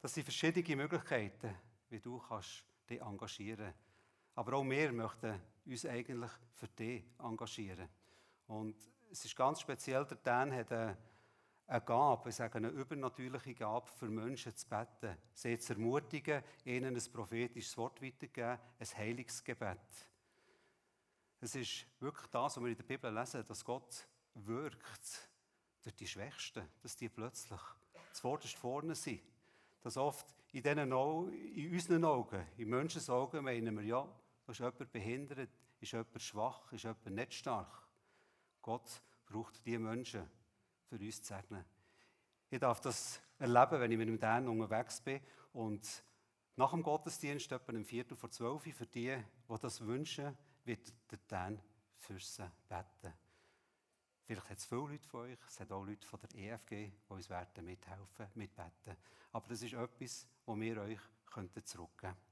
[0.00, 1.54] Das sind verschiedene Möglichkeiten,
[1.90, 3.78] wie du kannst dich engagieren kannst.
[4.34, 7.88] Aber auch wir möchten uns eigentlich für dich engagieren.
[8.46, 8.76] Und
[9.10, 10.96] es ist ganz speziell, der Dan hat eine,
[11.66, 16.94] eine Gabe, ich sage eine übernatürliche Gabe, für Menschen zu beten, sie zu ermutigen, ihnen
[16.94, 20.08] ein prophetisches Wort weiterzugeben, ein Heilungsgebet.
[21.40, 25.30] Es ist wirklich das, was wir in der Bibel lesen, dass Gott wirkt
[25.82, 27.60] durch die Schwächsten, dass die plötzlich
[28.12, 29.22] zuvorderst vorne sind.
[29.80, 34.08] Dass oft in, Augen, in unseren Augen, in Menschen Augen, meinen wir, ja,
[34.44, 37.86] da ist jemand behindert, ist jemand schwach, ist jemand nicht stark.
[38.60, 40.28] Gott braucht diese Menschen,
[40.88, 41.64] für uns zu segnen.
[42.50, 45.20] Ich darf das erleben, wenn ich mit dem Dan unterwegs bin
[45.52, 46.02] und
[46.56, 50.36] nach dem Gottesdienst, etwa um Viertel vor zwölf, für die, die das wünschen,
[50.68, 51.60] wird der Dan
[51.96, 53.12] für sie beten.
[54.22, 56.92] Vielleicht hat es viele Leute von euch, es hat auch Leute von der EFG, die
[57.08, 58.96] uns werden mithelfen, mitbeten.
[59.32, 62.28] Aber das ist etwas, wo wir euch könnten zurückgeben könnten.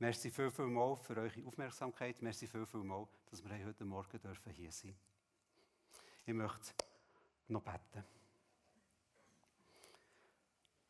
[0.00, 2.20] Merci viel, viel mal für eure Aufmerksamkeit.
[2.22, 4.96] Merci viel, viel mal, dass wir heute Morgen dürfen hier sein
[6.26, 6.72] Ich möchte
[7.46, 8.04] noch beten.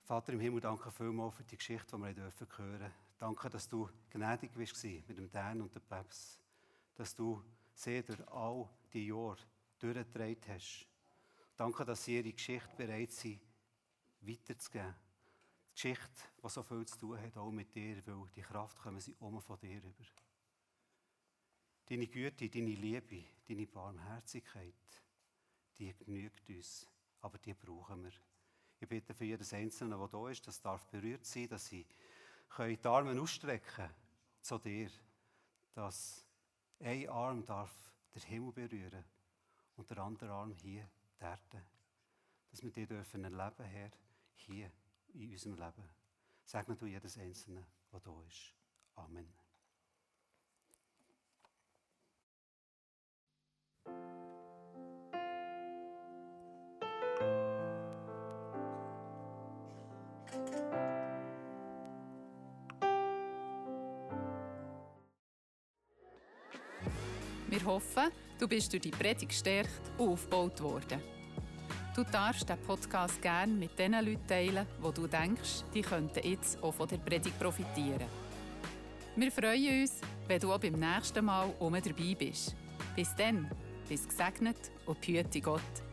[0.04, 3.90] Vater im Himmel, danke vielmals für die Geschichte, die wir dürfen hören Danke, dass du
[4.10, 6.40] gnädig warst mit dem Dan und dem Babs.
[6.98, 7.42] Dass du
[7.74, 9.38] sie all die Jahre
[9.78, 10.88] durchgetragen hast.
[11.56, 13.40] Danke, dass sie ihre Geschichte bereit sind,
[14.20, 14.94] weiterzugeben.
[15.70, 18.98] Die Geschichte, die so viel zu tun hat, auch mit dir, weil die Kraft kommen
[18.98, 20.04] sie um von dir über.
[21.86, 24.74] Deine Güte, deine Liebe, deine Barmherzigkeit,
[25.78, 26.84] die genügt uns,
[27.20, 28.12] aber die brauchen wir.
[28.80, 31.86] Ich bitte für jedes Einzelne, der da ist, das darf berührt sein, dass sie
[32.58, 33.88] die Arme ausstrecken
[34.40, 34.90] zu dir,
[35.74, 36.27] dass
[36.80, 39.04] ein Arm darf den Himmel berühren
[39.76, 41.64] und der andere Arm hier die Erde.
[42.50, 43.90] Dass wir die dürfen erleben, Herr,
[44.36, 44.70] hier
[45.14, 45.88] in unserem Leben.
[46.44, 48.54] Segne du jedes Einzelne, der da ist.
[48.94, 49.37] Amen.
[67.68, 71.02] Wir hoffen, du bist durch die Predigt gestärkt und aufgebaut worden.
[71.94, 76.62] Du darfst den Podcast gerne mit den Leuten teilen, wo du denkst, die könnten jetzt
[76.62, 78.06] auch von der Predigt profitieren.
[79.16, 82.56] Wir freuen uns, wenn du auch beim nächsten Mal um dabei bist.
[82.96, 83.50] Bis dann,
[83.86, 85.87] bis gesegnet und behüte Gott.